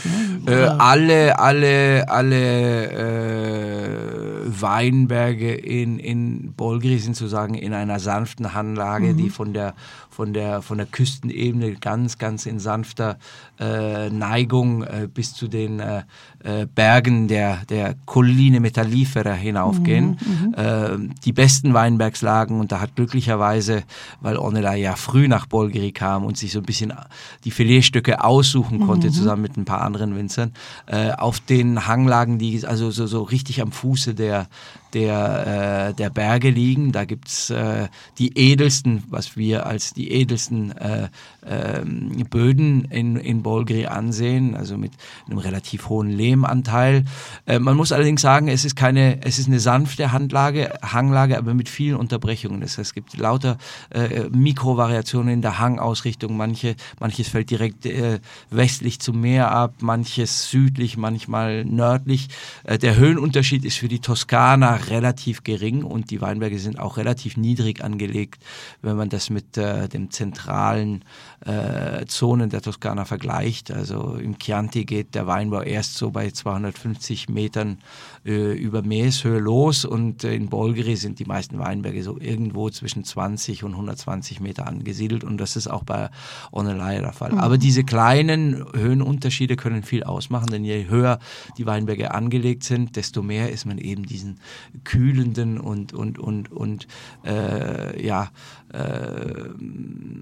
[0.45, 0.51] Ne?
[0.51, 9.13] Äh, alle, alle, alle äh, Weinberge in, in Bolgri sind sozusagen in einer sanften Hanglage,
[9.13, 9.17] mhm.
[9.17, 9.75] die von der
[10.11, 13.17] von der, von der Küstenebene ganz, ganz in sanfter
[13.59, 16.03] äh, Neigung äh, bis zu den äh,
[16.43, 20.19] äh Bergen der, der Colline Metallifera hinaufgehen.
[20.19, 23.83] Mhm, mhm, ähm, die besten Weinbergslagen und da hat glücklicherweise,
[24.19, 26.93] weil Ornella ja früh nach Bolgeri kam und sich so ein bisschen
[27.45, 29.13] die Filetstücke aussuchen konnte, mhm.
[29.13, 30.51] zusammen mit ein paar anderen Winzern,
[30.87, 34.47] äh, auf den Hanglagen, die also so, so richtig am Fuße der,
[34.93, 36.91] der, äh, der Berge liegen.
[36.91, 37.87] Da gibt's äh,
[38.17, 41.09] die edelsten, was wir als die edelsten äh,
[41.41, 41.81] äh,
[42.29, 44.93] Böden in, in Bolgri ansehen, also mit
[45.27, 47.05] einem relativ hohen Lehmanteil.
[47.45, 51.53] Äh, man muss allerdings sagen, es ist keine, es ist eine sanfte Handlage, Hanglage, aber
[51.53, 52.61] mit vielen Unterbrechungen.
[52.61, 53.57] Das heißt, es gibt lauter
[53.89, 56.35] äh, Mikrovariationen in der Hangausrichtung.
[56.35, 58.19] Manche, manches fällt direkt äh,
[58.49, 62.29] westlich zum Meer ab, manches südlich, manchmal nördlich.
[62.63, 67.37] Äh, der Höhenunterschied ist für die Toskana relativ gering und die Weinberge sind auch relativ
[67.37, 68.43] niedrig angelegt,
[68.81, 71.03] wenn man das mit äh, den zentralen
[71.45, 73.71] äh, Zonen der Toskana vergleicht.
[73.71, 77.79] Also im Chianti geht der Weinbau erst so bei 250 Metern
[78.25, 83.03] äh, über Meereshöhe los und äh, in Bolgeri sind die meisten Weinberge so irgendwo zwischen
[83.03, 86.09] 20 und 120 Meter angesiedelt und das ist auch bei
[86.51, 87.31] Ornellaia der Fall.
[87.31, 87.39] Mhm.
[87.39, 91.17] Aber diese kleinen Höhenunterschiede können viel ausmachen, denn je höher
[91.57, 94.39] die Weinberge angelegt sind, desto mehr ist man eben diesen
[94.83, 96.87] kühlenden und und und und
[97.25, 98.29] äh, ja
[98.71, 99.49] äh,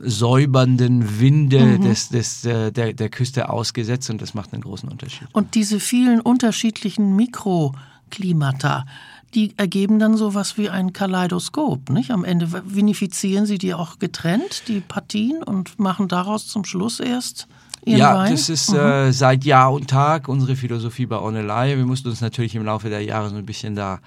[0.01, 1.81] säubernden Winde mhm.
[1.81, 5.27] des, des, äh, der, der Küste ausgesetzt und das macht einen großen Unterschied.
[5.31, 8.85] Und diese vielen unterschiedlichen Mikroklimata,
[9.33, 12.11] die ergeben dann sowas wie ein Kaleidoskop, nicht?
[12.11, 17.47] Am Ende vinifizieren sie die auch getrennt, die Partien, und machen daraus zum Schluss erst
[17.85, 18.31] Ihren ja, Wein?
[18.31, 18.79] das ist mhm.
[18.79, 21.77] äh, seit Jahr und Tag unsere Philosophie bei Onelei.
[21.77, 23.99] Wir mussten uns natürlich im Laufe der Jahre so ein bisschen da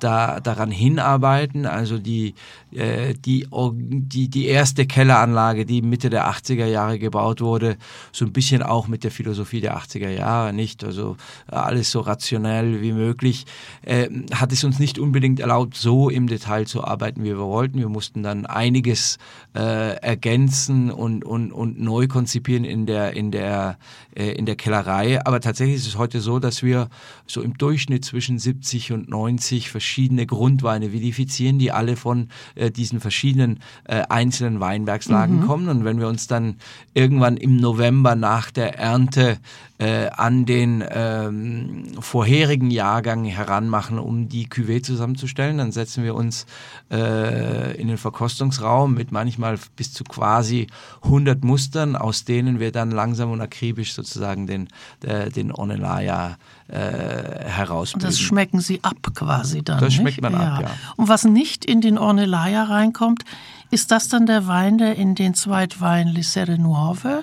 [0.00, 1.66] da, daran hinarbeiten.
[1.66, 2.34] Also die,
[2.72, 7.76] äh, die, die, die erste Kelleranlage, die Mitte der 80er Jahre gebaut wurde,
[8.12, 10.84] so ein bisschen auch mit der Philosophie der 80er Jahre, nicht?
[10.84, 11.16] Also
[11.46, 13.46] alles so rationell wie möglich,
[13.82, 17.78] äh, hat es uns nicht unbedingt erlaubt, so im Detail zu arbeiten, wie wir wollten.
[17.78, 19.18] Wir mussten dann einiges
[19.54, 23.78] äh, ergänzen und, und, und neu konzipieren in der, in der,
[24.14, 25.24] äh, in der Kellerei.
[25.24, 26.88] Aber tatsächlich ist es heute so, dass wir
[27.26, 32.28] so im Durchschnitt zwischen 70 und 90 verschiedene verschiedene Grundweine vinifizieren, die alle von
[32.60, 35.46] äh, diesen verschiedenen äh, einzelnen Weinbergslagen mhm.
[35.46, 35.68] kommen.
[35.68, 36.56] Und wenn wir uns dann
[36.94, 39.38] irgendwann im November nach der Ernte
[39.80, 45.56] äh, an den ähm, vorherigen Jahrgang heranmachen, um die Cuvée zusammenzustellen.
[45.56, 46.44] Dann setzen wir uns
[46.90, 50.66] äh, in den Verkostungsraum mit manchmal bis zu quasi
[51.02, 54.68] 100 Mustern, aus denen wir dann langsam und akribisch sozusagen den,
[55.34, 56.36] den Onelaya
[56.70, 58.08] äh, herausbilden.
[58.08, 59.78] Das schmecken Sie ab quasi dann.
[59.78, 59.96] Das nicht?
[59.96, 60.54] schmeckt man ja.
[60.54, 60.70] ab, ja.
[60.96, 63.24] Und was nicht in den Ornellaia reinkommt,
[63.70, 67.22] ist das dann der Wein, der in den Zweitwein Lissere Nuove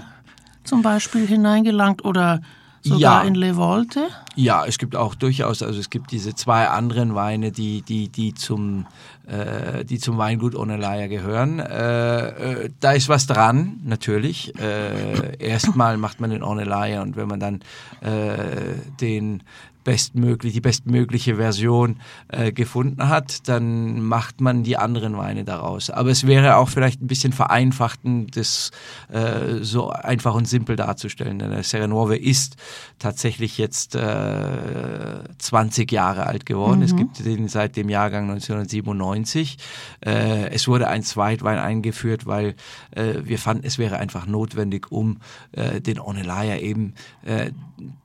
[0.63, 2.41] zum Beispiel hineingelangt oder
[2.81, 3.27] sogar ja.
[3.27, 4.07] in Le Volte?
[4.35, 8.33] Ja, es gibt auch durchaus, also es gibt diese zwei anderen Weine, die, die, die
[8.33, 8.85] zum,
[9.25, 11.59] äh, die zum Weingut Onelaya gehören.
[11.59, 14.53] Äh, äh, da ist was dran, natürlich.
[14.59, 17.61] Äh, erstmal macht man den Onelaya und wenn man dann
[18.01, 19.43] äh, den
[19.87, 25.89] bestmöglich, die bestmögliche Version äh, gefunden hat, dann macht man die anderen Weine daraus.
[25.89, 28.71] Aber es wäre auch vielleicht ein bisschen vereinfachtend, das
[29.07, 31.39] äh, so einfach und simpel darzustellen.
[31.39, 32.57] Denn der Serenove ist
[32.99, 36.79] tatsächlich jetzt äh, 20 Jahre alt geworden.
[36.79, 36.85] Mhm.
[36.85, 39.57] Es gibt den seit dem Jahrgang 1997.
[40.05, 42.55] Äh, es wurde ein Zweitwein eingeführt, weil
[42.91, 45.19] äh, wir fanden, es wäre einfach notwendig, um
[45.53, 46.93] äh, den Onelaya eben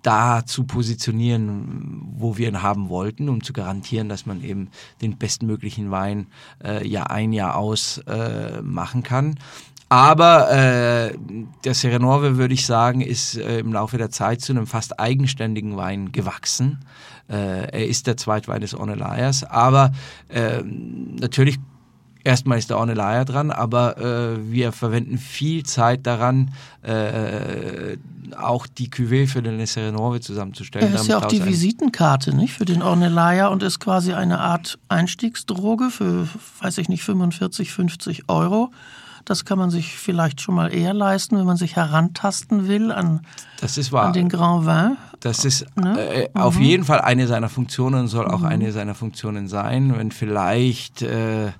[0.02, 4.68] da zu positionieren, wo wir ihn haben wollten, um zu garantieren, dass man eben
[5.00, 6.26] den bestmöglichen Wein
[6.64, 9.36] äh, Jahr ein, Jahr aus äh, machen kann.
[9.88, 11.14] Aber äh,
[11.64, 15.76] der Serenove, würde ich sagen, ist äh, im Laufe der Zeit zu einem fast eigenständigen
[15.76, 16.78] Wein gewachsen.
[17.28, 19.92] Äh, er ist der Zweitwein des Ornelayers, aber
[20.28, 21.58] äh, natürlich
[22.24, 26.52] Erstmal ist der Ornellaia dran, aber äh, wir verwenden viel Zeit daran,
[26.82, 27.96] äh,
[28.36, 30.92] auch die Cuvée für den Serenove zusammenzustellen.
[30.92, 34.78] Das ist ja auch die Visitenkarte nicht, für den Ornellaia und ist quasi eine Art
[34.88, 36.28] Einstiegsdroge für,
[36.60, 38.70] weiß ich nicht, 45, 50 Euro.
[39.24, 43.20] Das kann man sich vielleicht schon mal eher leisten, wenn man sich herantasten will an,
[43.92, 44.96] an den Grand Vin.
[45.20, 46.00] Das ist ne?
[46.00, 46.40] äh, mhm.
[46.40, 48.46] auf jeden Fall eine seiner Funktionen, soll auch mhm.
[48.46, 49.96] eine seiner Funktionen sein.
[49.96, 51.52] Wenn vielleicht äh,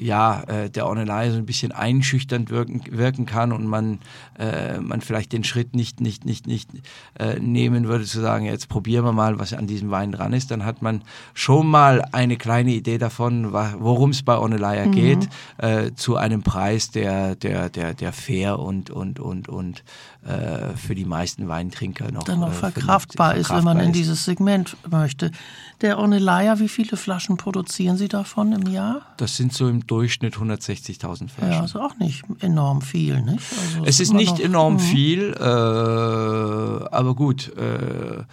[0.00, 3.98] ja, äh, der Ornelei so ein bisschen einschüchternd wirken, wirken kann und man,
[4.38, 6.70] äh, man vielleicht den Schritt nicht, nicht, nicht, nicht
[7.18, 10.50] äh, nehmen würde, zu sagen, jetzt probieren wir mal, was an diesem Wein dran ist,
[10.50, 11.02] dann hat man
[11.34, 14.92] schon mal eine kleine Idee davon, worum es bei Ornelaya mhm.
[14.92, 15.28] geht,
[15.58, 19.84] äh, zu einem Preis, der, der, der, der fair und, und, und, und
[20.22, 24.24] äh, für die meisten Weintrinker noch, dann noch äh, verkraftbar, ist, wenn man in dieses
[24.24, 25.30] Segment möchte.
[25.80, 29.00] Der Ornelaya, wie viele Flaschen produzieren Sie davon im Jahr?
[29.16, 31.52] Das sind so im Durchschnitt 160.000 Flaschen.
[31.52, 33.42] Ja, ist auch nicht enorm viel, nicht?
[33.74, 34.78] Also es ist nicht enorm mh.
[34.78, 37.52] viel, äh, aber gut.
[37.56, 38.24] Äh, äh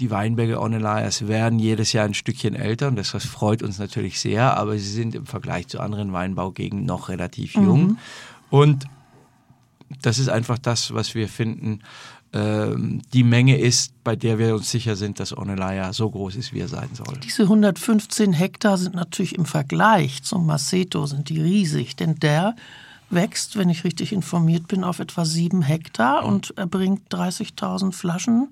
[0.00, 4.56] die Weinberge Ornelayas werden jedes Jahr ein Stückchen älter und das freut uns natürlich sehr,
[4.56, 7.82] aber sie sind im Vergleich zu anderen Weinbaugegenden noch relativ jung.
[7.82, 7.98] Mhm.
[8.50, 8.86] Und
[10.02, 11.80] das ist einfach das, was wir finden,
[12.34, 16.60] die Menge ist, bei der wir uns sicher sind, dass Onelaya so groß ist, wie
[16.60, 17.20] er sein soll.
[17.22, 22.56] Diese 115 Hektar sind natürlich im Vergleich zum Maceto sind die riesig, denn der
[23.10, 28.48] wächst, wenn ich richtig informiert bin, auf etwa sieben Hektar und er bringt 30.000 Flaschen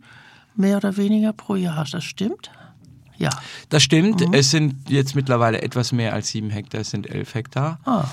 [0.54, 1.84] mehr oder weniger pro Jahr.
[1.90, 2.50] Das stimmt?
[3.16, 3.30] Ja.
[3.68, 4.20] Das stimmt.
[4.20, 4.32] Mhm.
[4.32, 7.80] Es sind jetzt mittlerweile etwas mehr als sieben Hektar, es sind elf Hektar.
[7.84, 8.04] Ah.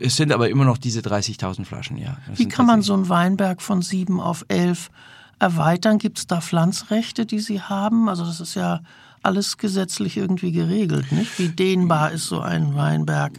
[0.00, 2.16] Es sind aber immer noch diese 30.000 Flaschen, ja.
[2.28, 4.90] Das Wie kann man so einen Weinberg von sieben auf elf
[5.38, 5.98] erweitern?
[5.98, 8.08] Gibt es da Pflanzrechte, die Sie haben?
[8.08, 8.80] Also das ist ja
[9.22, 11.38] alles gesetzlich irgendwie geregelt, nicht?
[11.38, 13.32] Wie dehnbar ist so ein Weinberg?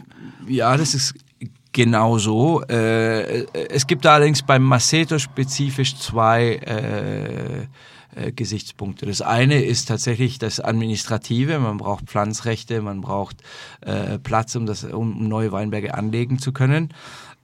[0.46, 1.14] Ja, das ist
[1.72, 2.62] genau so.
[2.68, 7.68] Äh, es gibt allerdings beim Maceto spezifisch zwei
[8.14, 9.06] äh, Gesichtspunkte.
[9.06, 11.58] Das eine ist tatsächlich das Administrative.
[11.58, 13.42] Man braucht Pflanzrechte, man braucht
[13.80, 16.92] äh, Platz, um, das, um neue Weinberge anlegen zu können.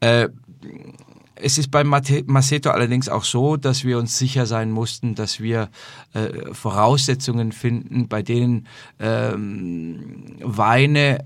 [0.01, 0.29] Äh,
[1.41, 5.71] es ist beim Maceto allerdings auch so, dass wir uns sicher sein mussten, dass wir
[6.13, 8.67] äh, Voraussetzungen finden, bei denen
[8.99, 11.25] ähm, Weine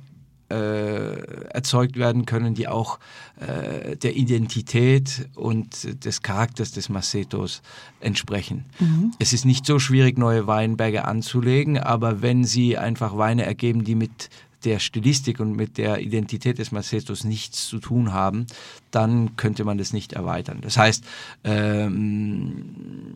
[0.53, 2.98] äh, erzeugt werden können, die auch
[3.40, 7.62] äh, der Identität und des Charakters des Macetos
[8.00, 8.66] entsprechen.
[8.78, 9.12] Mhm.
[9.18, 13.94] Es ist nicht so schwierig, neue Weinberge anzulegen, aber wenn sie einfach Weine ergeben, die
[13.94, 14.28] mit
[14.64, 18.46] der Stilistik und mit der Identität des Macetos nichts zu tun haben,
[18.95, 20.59] dann könnte man das nicht erweitern.
[20.62, 21.05] Das heißt,
[21.45, 22.64] ähm,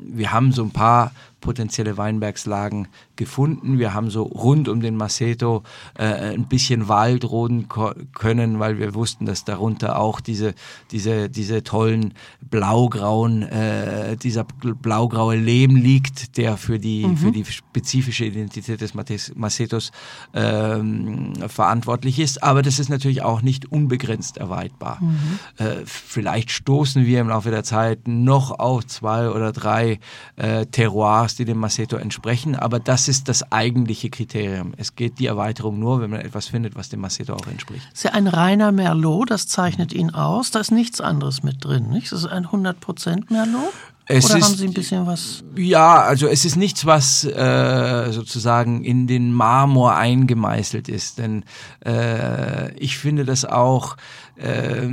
[0.02, 3.78] wir haben so ein paar potenzielle Weinbergslagen gefunden.
[3.78, 5.62] Wir haben so rund um den Maceto
[5.96, 7.68] äh, ein bisschen Wald roden
[8.14, 10.54] können, weil wir wussten, dass darunter auch diese,
[10.90, 17.16] diese, diese tollen blaugrauen, äh, dieser blaugraue Lehm liegt, der für die, mhm.
[17.16, 19.92] für die spezifische Identität des Macetos
[20.34, 22.42] ähm, verantwortlich ist.
[22.42, 24.98] Aber das ist natürlich auch nicht unbegrenzt erweiterbar.
[25.00, 25.38] Mhm.
[25.58, 30.00] Äh, vielleicht stoßen wir im Laufe der Zeit noch auf zwei oder drei
[30.36, 32.56] äh, Terroirs, die dem Maceto entsprechen.
[32.56, 34.74] Aber das ist das eigentliche Kriterium.
[34.76, 37.86] Es geht die Erweiterung nur, wenn man etwas findet, was dem Maceto auch entspricht.
[37.90, 40.50] Das ist ja ein reiner Merlot, das zeichnet ihn aus.
[40.50, 42.12] Da ist nichts anderes mit drin, nicht?
[42.12, 43.72] Das ist ein 100% Merlot?
[44.08, 45.42] Es Oder ist, haben Sie ein bisschen was?
[45.56, 51.18] Ja, also es ist nichts, was äh, sozusagen in den Marmor eingemeißelt ist.
[51.18, 51.42] Denn
[51.84, 53.96] äh, ich finde das auch
[54.36, 54.88] äh,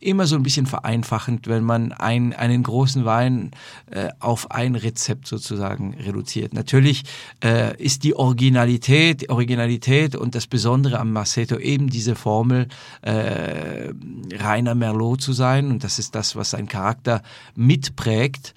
[0.00, 3.50] immer so ein bisschen vereinfachend, wenn man ein, einen großen Wein
[3.90, 6.54] äh, auf ein Rezept sozusagen reduziert.
[6.54, 7.04] Natürlich
[7.42, 12.68] äh, ist die Originalität, Originalität und das Besondere am Maceto eben diese Formel,
[13.02, 13.92] äh,
[14.32, 15.70] reiner Merlot zu sein.
[15.70, 17.22] Und das ist das, was sein Charakter
[17.54, 18.54] mitprägt.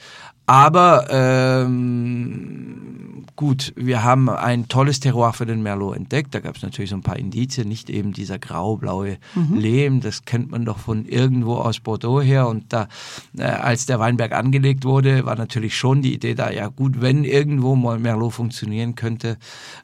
[0.48, 2.88] Aber ähm,
[3.38, 6.34] gut, wir haben ein tolles Terroir für den Merlot entdeckt.
[6.34, 9.58] Da gab es natürlich so ein paar Indizien, nicht eben dieser grau-blaue mhm.
[9.58, 12.48] Lehm, das kennt man doch von irgendwo aus Bordeaux her.
[12.48, 12.88] Und da,
[13.38, 17.24] äh, als der Weinberg angelegt wurde, war natürlich schon die Idee da, ja gut, wenn
[17.24, 19.38] irgendwo mal Merlot funktionieren könnte,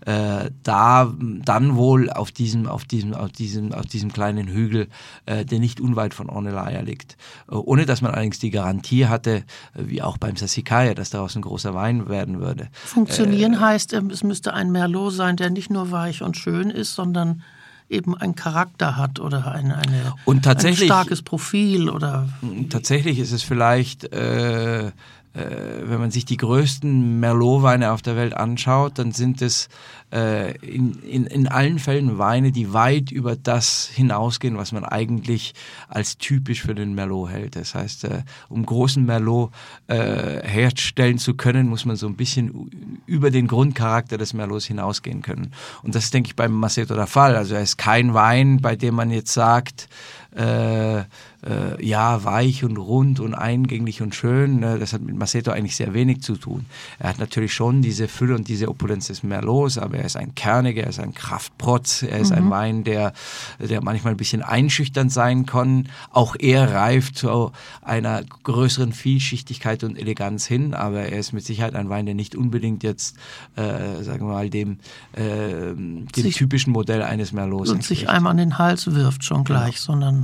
[0.06, 4.88] äh, da dann wohl auf diesem, auf diesem, auf diesem, auf diesem kleinen Hügel,
[5.28, 7.18] äh, der nicht unweit von Ornellaia liegt.
[7.52, 9.44] Äh, ohne dass man allerdings die Garantie hatte,
[9.76, 12.70] äh, wie auch beim Sikaya, dass daraus ein großer Wein werden würde.
[12.74, 16.70] Funktionieren äh, heißt, ähm, es müsste ein Merlot sein, der nicht nur weich und schön
[16.70, 17.44] ist, sondern
[17.90, 22.28] eben einen Charakter hat oder eine, eine und tatsächlich, ein starkes Profil oder
[22.70, 24.92] tatsächlich ist es vielleicht äh,
[25.34, 29.68] wenn man sich die größten Merlot-Weine auf der Welt anschaut, dann sind es
[30.14, 35.54] äh, in, in, in allen Fällen Weine, die weit über das hinausgehen, was man eigentlich
[35.88, 37.56] als typisch für den Merlot hält.
[37.56, 39.52] Das heißt, äh, um großen Merlot
[39.88, 45.24] äh, herstellen zu können, muss man so ein bisschen über den Grundcharakter des Merlots hinausgehen
[45.24, 45.52] können.
[45.82, 47.36] Und das ist, denke ich, beim Maceto der Fall.
[47.36, 49.90] Also er ist kein Wein, bei dem man jetzt sagt,
[50.36, 51.04] äh,
[51.46, 54.60] äh, ja, weich und rund und eingänglich und schön.
[54.60, 54.80] Ne?
[54.80, 56.66] Das hat mit Maceto eigentlich sehr wenig zu tun.
[57.00, 60.36] Er hat natürlich schon diese Fülle und diese Opulenz des Merlots, aber er ist ein
[60.36, 62.38] kerniger, er ist ein Kraftprotz, er ist mhm.
[62.38, 63.14] ein Wein, der,
[63.60, 65.90] der manchmal ein bisschen einschüchternd sein kann.
[66.12, 71.76] Auch er reift zu einer größeren Vielschichtigkeit und Eleganz hin, aber er ist mit Sicherheit
[71.76, 73.18] ein Wein, der nicht unbedingt jetzt,
[73.56, 74.80] äh, sagen wir mal, dem,
[75.14, 79.44] äh, dem sich, typischen Modell eines Merlots und sich einmal an den Hals wirft schon
[79.44, 79.86] gleich, genau.
[79.86, 80.23] sondern.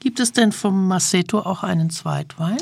[0.00, 2.58] Gibt es denn vom Maceto auch einen Zweitwein?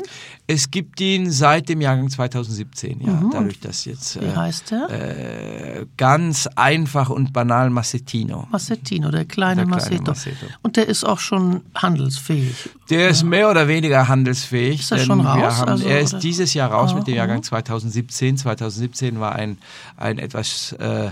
[0.51, 3.11] Es gibt ihn seit dem Jahrgang 2017, ja.
[3.11, 3.29] Mhm.
[3.29, 4.19] Dadurch, dass jetzt.
[4.19, 4.89] Wie äh, heißt der?
[4.89, 8.47] Äh, ganz einfach und banal Massetino.
[8.49, 10.01] Massetino, der kleine, der kleine.
[10.01, 10.47] Maceto.
[10.63, 12.67] Und der ist auch schon handelsfähig.
[12.89, 13.07] Der ja.
[13.09, 14.79] ist mehr oder weniger handelsfähig.
[14.79, 15.59] Ist er schon raus?
[15.59, 16.21] Haben, also, er ist oder?
[16.21, 18.37] dieses Jahr raus oh, mit dem Jahrgang 2017.
[18.37, 19.59] 2017 war ein,
[19.97, 21.11] ein etwas äh, äh,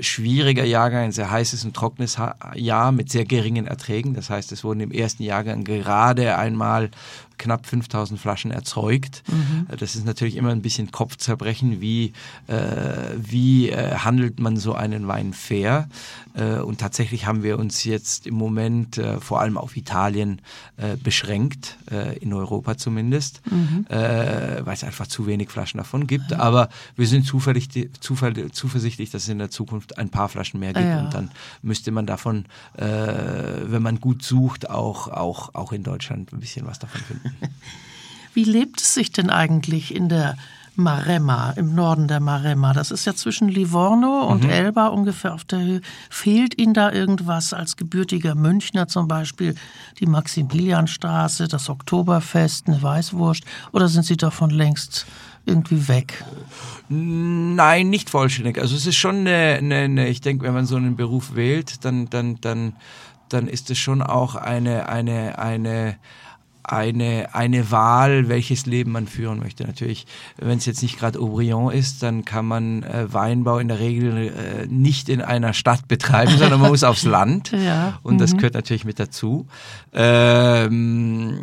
[0.00, 2.18] schwieriger Jahrgang, ein sehr heißes und trockenes
[2.56, 4.14] Jahr mit sehr geringen Erträgen.
[4.14, 6.90] Das heißt, es wurden im ersten Jahrgang gerade einmal
[7.38, 9.22] knapp 5000 Flaschen erzeugt.
[9.28, 9.66] Mhm.
[9.76, 12.12] Das ist natürlich immer ein bisschen Kopfzerbrechen, wie,
[12.46, 12.56] äh,
[13.16, 15.88] wie äh, handelt man so einen Wein fair.
[16.34, 20.40] Äh, und tatsächlich haben wir uns jetzt im Moment äh, vor allem auf Italien
[20.76, 23.86] äh, beschränkt, äh, in Europa zumindest, mhm.
[23.88, 26.32] weil es einfach zu wenig Flaschen davon gibt.
[26.32, 30.86] Aber wir sind zuversichtlich, dass es in der Zukunft ein paar Flaschen mehr gibt.
[30.86, 31.04] Ja.
[31.04, 31.30] Und dann
[31.62, 36.78] müsste man davon, wenn man gut sucht, auch, auch, auch in Deutschland ein bisschen was
[36.78, 37.31] davon finden.
[38.34, 40.36] Wie lebt es sich denn eigentlich in der
[40.74, 42.72] Maremma, im Norden der Maremma?
[42.72, 44.50] Das ist ja zwischen Livorno und mhm.
[44.50, 45.80] Elba ungefähr auf der Höhe.
[46.08, 49.54] Fehlt Ihnen da irgendwas als gebürtiger Münchner zum Beispiel?
[50.00, 53.44] Die Maximilianstraße, das Oktoberfest, eine Weißwurst?
[53.72, 55.06] Oder sind Sie davon längst
[55.44, 56.24] irgendwie weg?
[56.88, 58.58] Nein, nicht vollständig.
[58.58, 61.84] Also es ist schon eine, eine, eine ich denke, wenn man so einen Beruf wählt,
[61.84, 62.74] dann, dann, dann,
[63.28, 65.96] dann ist es schon auch eine, eine, eine,
[66.64, 69.64] eine, eine Wahl, welches Leben man führen möchte.
[69.64, 70.06] Natürlich,
[70.36, 74.28] wenn es jetzt nicht gerade Aubryon ist, dann kann man äh, Weinbau in der Regel
[74.28, 77.52] äh, nicht in einer Stadt betreiben, sondern man muss aufs Land.
[77.62, 78.00] Ja.
[78.02, 78.18] Und mhm.
[78.18, 79.46] das gehört natürlich mit dazu.
[79.92, 81.38] Ähm,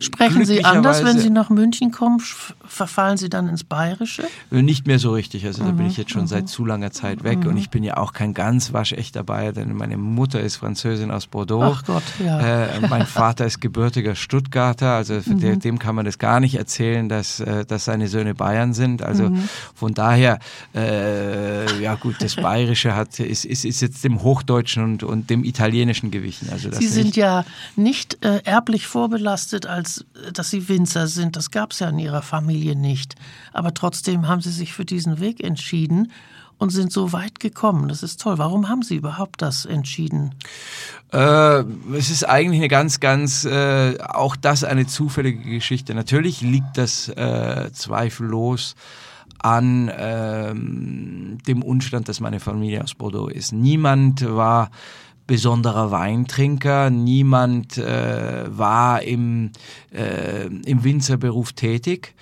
[0.00, 2.20] Sprechen Sie anders, wenn Sie nach München kommen?
[2.64, 4.24] Verfallen Sie dann ins Bayerische?
[4.50, 5.44] Nicht mehr so richtig.
[5.46, 6.28] Also da bin ich jetzt schon mhm.
[6.28, 7.48] seit zu langer Zeit weg mhm.
[7.48, 11.26] und ich bin ja auch kein ganz waschechter Bayer, denn meine Mutter ist Französin aus
[11.26, 11.62] Bordeaux.
[11.62, 12.66] Ach Gott, ja.
[12.66, 15.60] Äh, mein Vater ist gebürtiger Stuttgarter, also mhm.
[15.60, 19.02] dem kann man das gar nicht erzählen, dass, äh, dass seine Söhne Bayern sind.
[19.02, 19.48] Also mhm.
[19.74, 20.38] von daher,
[20.74, 25.44] äh, ja gut, das Bayerische hat, ist, ist, ist jetzt dem Hochdeutschen und, und dem
[25.44, 26.48] Italienischen gewichen.
[26.52, 27.44] Also Sie sind ja
[27.76, 31.36] nicht äh, erblich vorbelastet als als dass sie Winzer sind.
[31.36, 33.14] Das gab es ja in ihrer Familie nicht.
[33.52, 36.12] Aber trotzdem haben sie sich für diesen Weg entschieden.
[36.60, 37.86] und sind so weit gekommen.
[37.88, 38.36] Das ist toll.
[38.38, 40.34] Warum haben Sie überhaupt das entschieden?
[41.12, 41.60] Äh,
[41.96, 45.94] es ist eigentlich eine ganz, ganz, äh, auch das eine zufällige Geschichte.
[45.94, 48.74] Natürlich liegt das äh, zweifellos
[49.38, 53.52] an ähm, dem Umstand, dass meine Familie aus Bordeaux ist.
[53.52, 54.72] Niemand war
[55.28, 59.52] besonderer Weintrinker, niemand äh, war im,
[59.94, 62.14] äh, im Winzerberuf tätig.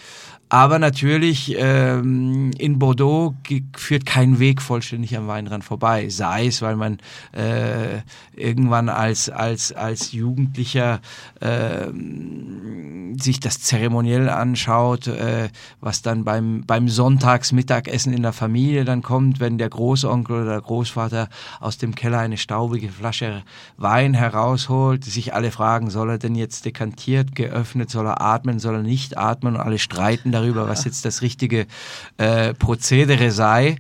[0.48, 3.34] Aber natürlich ähm, in Bordeaux
[3.76, 6.08] führt kein Weg vollständig am Weinrand vorbei.
[6.08, 6.98] Sei es, weil man
[7.32, 8.02] äh,
[8.36, 11.00] irgendwann als als als Jugendlicher
[11.40, 11.88] äh,
[13.20, 15.48] sich das zeremoniell anschaut, äh,
[15.80, 20.60] was dann beim beim Sonntagsmittagessen in der Familie dann kommt, wenn der Großonkel oder der
[20.60, 21.28] Großvater
[21.58, 23.42] aus dem Keller eine staubige Flasche
[23.78, 28.76] Wein herausholt, sich alle fragen, soll er denn jetzt dekantiert, geöffnet, soll er atmen, soll
[28.76, 31.66] er nicht atmen und alle streiten darüber, was jetzt das richtige
[32.18, 33.76] äh, Prozedere sei.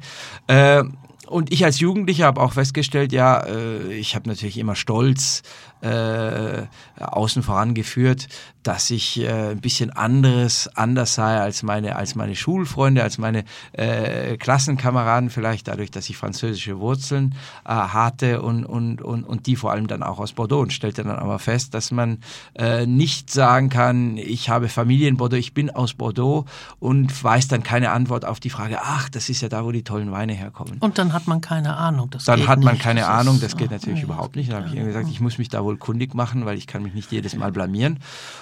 [0.46, 0.84] Äh,
[1.26, 5.42] und ich als Jugendlicher habe auch festgestellt, ja, äh, ich habe natürlich immer stolz
[5.80, 6.66] äh,
[6.98, 8.28] außen vorangeführt,
[8.66, 13.44] dass ich äh, ein bisschen anderes, anders sei als meine, als meine Schulfreunde, als meine
[13.72, 19.54] äh, Klassenkameraden, vielleicht dadurch, dass ich französische Wurzeln äh, hatte und, und, und, und die
[19.56, 22.18] vor allem dann auch aus Bordeaux und stellte dann aber fest, dass man
[22.54, 26.46] äh, nicht sagen kann, ich habe Familie in Bordeaux, ich bin aus Bordeaux
[26.80, 29.84] und weiß dann keine Antwort auf die Frage, ach, das ist ja da, wo die
[29.84, 30.78] tollen Weine herkommen.
[30.80, 32.10] Und dann hat man keine Ahnung.
[32.10, 32.82] Das dann hat man nicht.
[32.82, 34.50] keine das Ahnung, das geht natürlich überhaupt nicht.
[34.50, 36.94] Dann habe ich gesagt, ich muss mich da wohl kundig machen, weil ich kann mich
[36.94, 37.98] nicht jedes Mal blamieren.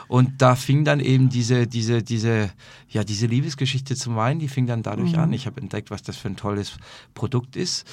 [0.07, 2.51] Und da fing dann eben diese, diese, diese,
[2.89, 5.19] ja, diese Liebesgeschichte zum Wein, die fing dann dadurch mhm.
[5.19, 5.33] an.
[5.33, 6.77] Ich habe entdeckt, was das für ein tolles
[7.15, 7.85] Produkt ist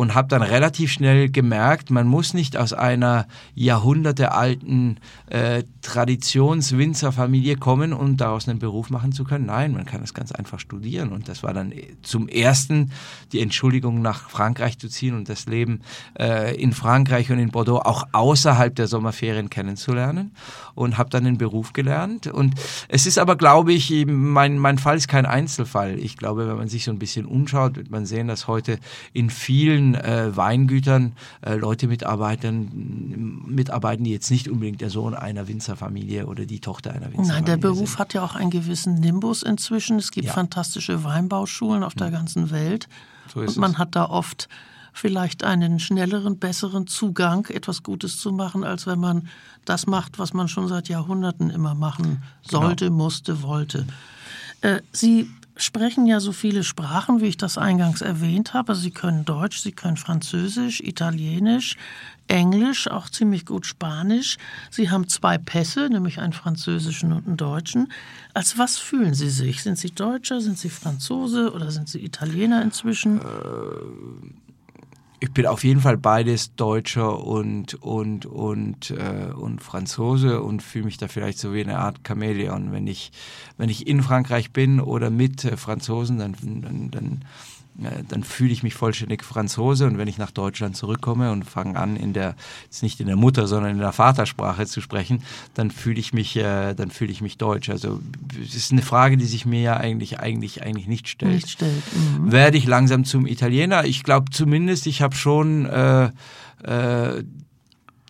[0.00, 7.92] und habe dann relativ schnell gemerkt, man muss nicht aus einer jahrhundertealten äh, Traditionswinzerfamilie kommen,
[7.92, 9.44] um daraus einen Beruf machen zu können.
[9.44, 11.12] Nein, man kann es ganz einfach studieren.
[11.12, 12.92] Und das war dann zum ersten
[13.32, 15.82] die Entschuldigung, nach Frankreich zu ziehen und das Leben
[16.18, 20.34] äh, in Frankreich und in Bordeaux auch außerhalb der Sommerferien kennenzulernen.
[20.74, 22.26] Und habe dann den Beruf gelernt.
[22.26, 22.54] Und
[22.88, 25.98] es ist aber, glaube ich, mein, mein Fall ist kein Einzelfall.
[25.98, 28.78] Ich glaube, wenn man sich so ein bisschen umschaut, wird man sehen, dass heute
[29.12, 31.12] in vielen äh, Weingütern
[31.42, 36.90] äh, Leute mitarbeiten, mitarbeiten, die jetzt nicht unbedingt der Sohn einer Winzerfamilie oder die Tochter
[36.90, 37.98] einer Winzerfamilie Nein, der Beruf sind.
[37.98, 39.98] hat ja auch einen gewissen Nimbus inzwischen.
[39.98, 40.32] Es gibt ja.
[40.32, 42.12] fantastische Weinbauschulen auf der mhm.
[42.12, 42.88] ganzen Welt.
[43.32, 43.78] So und man es.
[43.78, 44.48] hat da oft
[44.92, 49.28] vielleicht einen schnelleren, besseren Zugang, etwas Gutes zu machen, als wenn man
[49.64, 53.04] das macht, was man schon seit Jahrhunderten immer machen sollte, genau.
[53.04, 53.86] musste, wollte.
[54.62, 58.74] Äh, Sie sprechen ja so viele Sprachen, wie ich das eingangs erwähnt habe.
[58.74, 61.76] Sie können Deutsch, Sie können Französisch, Italienisch,
[62.28, 64.38] Englisch, auch ziemlich gut Spanisch.
[64.70, 67.92] Sie haben zwei Pässe, nämlich einen französischen und einen deutschen.
[68.34, 69.62] Als was fühlen Sie sich?
[69.62, 73.20] Sind Sie Deutscher, sind Sie Franzose oder sind Sie Italiener inzwischen?
[73.20, 73.24] Äh
[75.20, 80.86] ich bin auf jeden Fall beides Deutscher und, und, und, äh, und Franzose und fühle
[80.86, 82.72] mich da vielleicht so wie eine Art Chamäleon.
[82.72, 83.12] Wenn ich,
[83.58, 87.24] wenn ich in Frankreich bin oder mit äh, Franzosen, dann, dann, dann
[88.08, 91.96] dann fühle ich mich vollständig Franzose und wenn ich nach Deutschland zurückkomme und fange an
[91.96, 95.22] in der jetzt nicht in der Mutter, sondern in der Vatersprache zu sprechen,
[95.54, 97.70] dann fühle ich mich äh, dann fühle ich mich deutsch.
[97.70, 98.00] Also
[98.42, 101.32] es ist eine Frage, die sich mir ja eigentlich eigentlich eigentlich nicht stellt.
[101.32, 101.82] Nicht stellt.
[101.94, 102.32] Mhm.
[102.32, 103.84] Werde ich langsam zum Italiener?
[103.84, 106.10] Ich glaube zumindest, ich habe schon äh,
[106.64, 107.24] äh,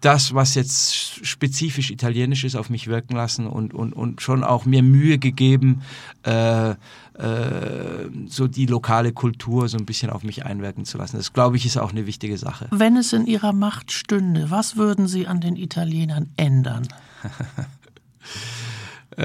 [0.01, 4.65] das, was jetzt spezifisch italienisch ist, auf mich wirken lassen und, und, und schon auch
[4.65, 5.83] mir Mühe gegeben,
[6.23, 6.75] äh,
[8.29, 11.17] so die lokale Kultur so ein bisschen auf mich einwirken zu lassen.
[11.17, 12.67] Das, glaube ich, ist auch eine wichtige Sache.
[12.71, 16.89] Wenn es in Ihrer Macht stünde, was würden Sie an den Italienern ändern?
[19.17, 19.25] äh,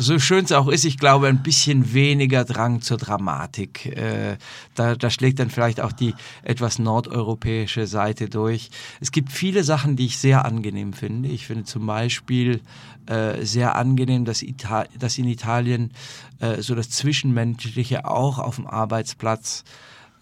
[0.00, 3.86] so schön es auch ist, ich glaube, ein bisschen weniger Drang zur Dramatik.
[3.86, 4.38] Äh,
[4.74, 8.70] da, da schlägt dann vielleicht auch die etwas nordeuropäische Seite durch.
[9.00, 11.28] Es gibt viele Sachen, die ich sehr angenehm finde.
[11.28, 12.62] Ich finde zum Beispiel
[13.06, 15.92] äh, sehr angenehm, dass, Ita dass in Italien
[16.40, 19.64] äh, so das Zwischenmenschliche auch auf dem Arbeitsplatz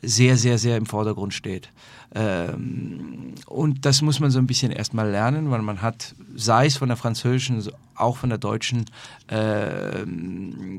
[0.02, 1.70] sehr, sehr, sehr im Vordergrund steht.
[2.14, 6.76] Ähm, und das muss man so ein bisschen erstmal lernen, weil man hat, sei es
[6.76, 7.62] von der französischen,
[7.94, 8.86] auch von der deutschen
[9.26, 10.06] äh,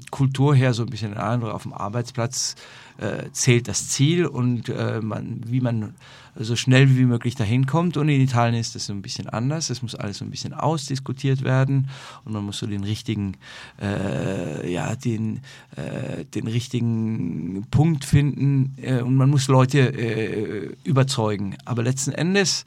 [0.09, 2.55] Kultur her so ein bisschen den Eindruck, auf dem Arbeitsplatz
[2.97, 5.93] äh, zählt das Ziel und äh, man, wie man
[6.35, 7.97] so schnell wie möglich dahin kommt.
[7.97, 9.69] Und in Italien ist das so ein bisschen anders.
[9.69, 11.89] Es muss alles so ein bisschen ausdiskutiert werden
[12.25, 13.37] und man muss so den richtigen,
[13.81, 15.41] äh, ja, den,
[15.75, 21.57] äh, den richtigen Punkt finden äh, und man muss Leute äh, überzeugen.
[21.65, 22.65] Aber letzten Endes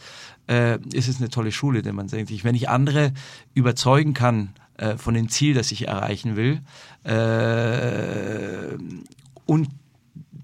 [0.49, 3.13] äh, ist es eine tolle Schule, denn man denkt sich, wenn ich andere
[3.55, 6.61] überzeugen kann, äh, von dem Ziel, das ich erreichen will.
[9.45, 9.69] Und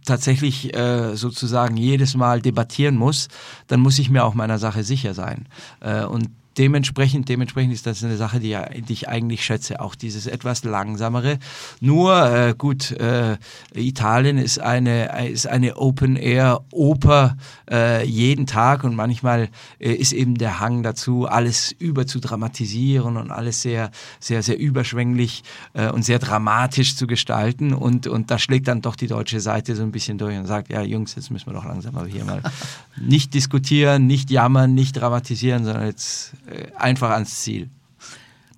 [0.09, 3.29] tatsächlich äh, sozusagen jedes Mal debattieren muss,
[3.69, 5.47] dann muss ich mir auch meiner Sache sicher sein.
[5.81, 9.81] Äh, und dementsprechend, dementsprechend ist das eine Sache, die, die ich eigentlich schätze.
[9.81, 11.39] Auch dieses etwas langsamere.
[11.81, 13.37] Nur, äh, gut, äh,
[13.75, 17.37] Italien ist eine, ist eine Open-Air-Oper
[17.71, 19.49] äh, jeden Tag und manchmal
[19.79, 24.59] äh, ist eben der Hang dazu, alles über zu dramatisieren und alles sehr, sehr, sehr
[24.59, 25.45] überschwänglich
[25.75, 27.73] äh, und sehr dramatisch zu gestalten.
[27.73, 30.71] Und, und da schlägt dann doch die deutsche Seite so ein bisschen durch und sagt,
[30.71, 32.43] ja, Jungs, jetzt müssen wir doch langsam mal hier mal
[33.01, 36.33] nicht diskutieren, nicht jammern, nicht dramatisieren, sondern jetzt
[36.77, 37.71] einfach ans Ziel.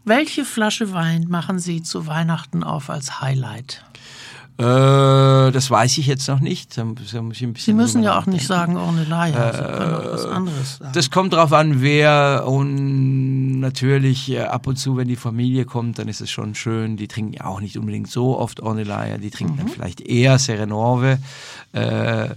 [0.04, 3.84] Welche Flasche Wein machen Sie zu Weihnachten auf als Highlight?
[4.60, 6.74] Äh, das weiß ich jetzt noch nicht.
[6.74, 10.92] Sie müssen ja auch nicht sagen Ornellaia, Sie können auch was anderes sagen.
[10.92, 15.98] Das kommt darauf an, wer und natürlich äh, ab und zu, wenn die Familie kommt,
[15.98, 16.98] dann ist es schon schön.
[16.98, 19.58] Die trinken ja auch nicht unbedingt so oft Ornellaia, die trinken mhm.
[19.58, 21.18] dann vielleicht eher Serenove.
[21.72, 22.28] Äh,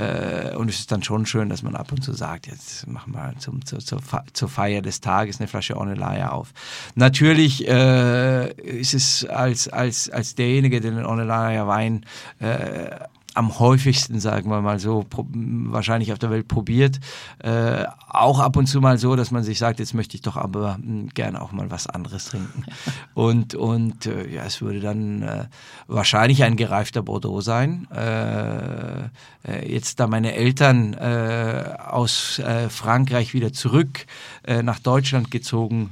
[0.00, 3.12] äh, und es ist dann schon schön, dass man ab und zu sagt, jetzt machen
[3.12, 6.52] wir zum, zur, zur Feier des Tages eine Flasche Ornellaia auf.
[6.94, 12.06] Natürlich äh, ist es als, als, als derjenige, der den Ornellaia Wein
[12.38, 12.90] äh,
[13.34, 16.98] am häufigsten, sagen wir mal so, wahrscheinlich auf der Welt probiert.
[17.38, 20.36] Äh, auch ab und zu mal so, dass man sich sagt, jetzt möchte ich doch
[20.36, 22.64] aber hm, gerne auch mal was anderes trinken.
[23.14, 25.44] Und, und äh, ja, es würde dann äh,
[25.88, 27.86] wahrscheinlich ein gereifter Bordeaux sein.
[27.90, 29.04] Äh,
[29.42, 34.06] äh, jetzt, da meine Eltern äh, aus Frankreich wieder zurück
[34.62, 35.90] nach Deutschland gezogen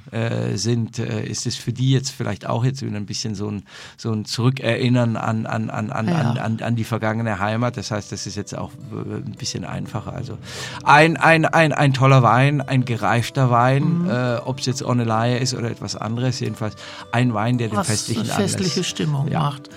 [0.54, 3.64] sind, ist es für die jetzt vielleicht auch jetzt wieder ein bisschen so ein,
[3.96, 6.14] so ein Zurückerinnern an, an, an, an, ja.
[6.14, 7.76] an, an, an die vergangene Heimat.
[7.76, 10.12] Das heißt, das ist jetzt auch ein bisschen einfacher.
[10.12, 10.38] Also
[10.84, 14.10] ein, ein, ein, ein toller Wein, ein gereifter Wein, mhm.
[14.10, 16.74] äh, ob es jetzt Ornellaia ist oder etwas anderes, jedenfalls
[17.12, 19.40] ein Wein, der den festlichen eine festliche Stimmung ja.
[19.40, 19.70] macht.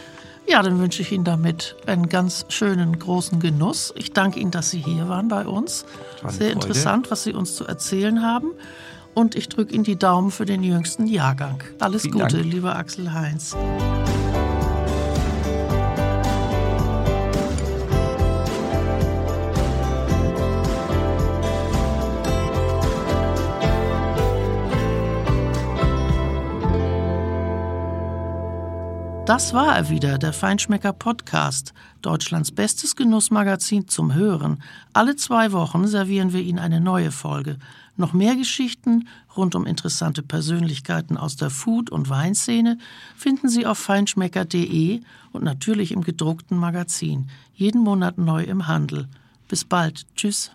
[0.47, 3.93] Ja, dann wünsche ich Ihnen damit einen ganz schönen großen Genuss.
[3.95, 5.86] Ich danke Ihnen, dass Sie hier waren bei uns.
[6.28, 6.51] Sehr Freude.
[6.51, 8.51] interessant, was Sie uns zu erzählen haben.
[9.14, 11.64] Und ich drücke Ihnen die Daumen für den jüngsten Jahrgang.
[11.80, 12.51] Alles Vielen Gute, Dank.
[12.51, 13.55] lieber Axel Heinz.
[29.32, 34.62] Das war er wieder, der Feinschmecker Podcast, Deutschlands bestes Genussmagazin zum Hören.
[34.92, 37.58] Alle zwei Wochen servieren wir Ihnen eine neue Folge.
[37.96, 39.08] Noch mehr Geschichten
[39.38, 42.78] rund um interessante Persönlichkeiten aus der Food- und Weinszene
[43.16, 45.00] finden Sie auf feinschmecker.de
[45.32, 47.30] und natürlich im gedruckten Magazin.
[47.54, 49.08] Jeden Monat neu im Handel.
[49.48, 50.08] Bis bald.
[50.18, 50.52] Tschüss.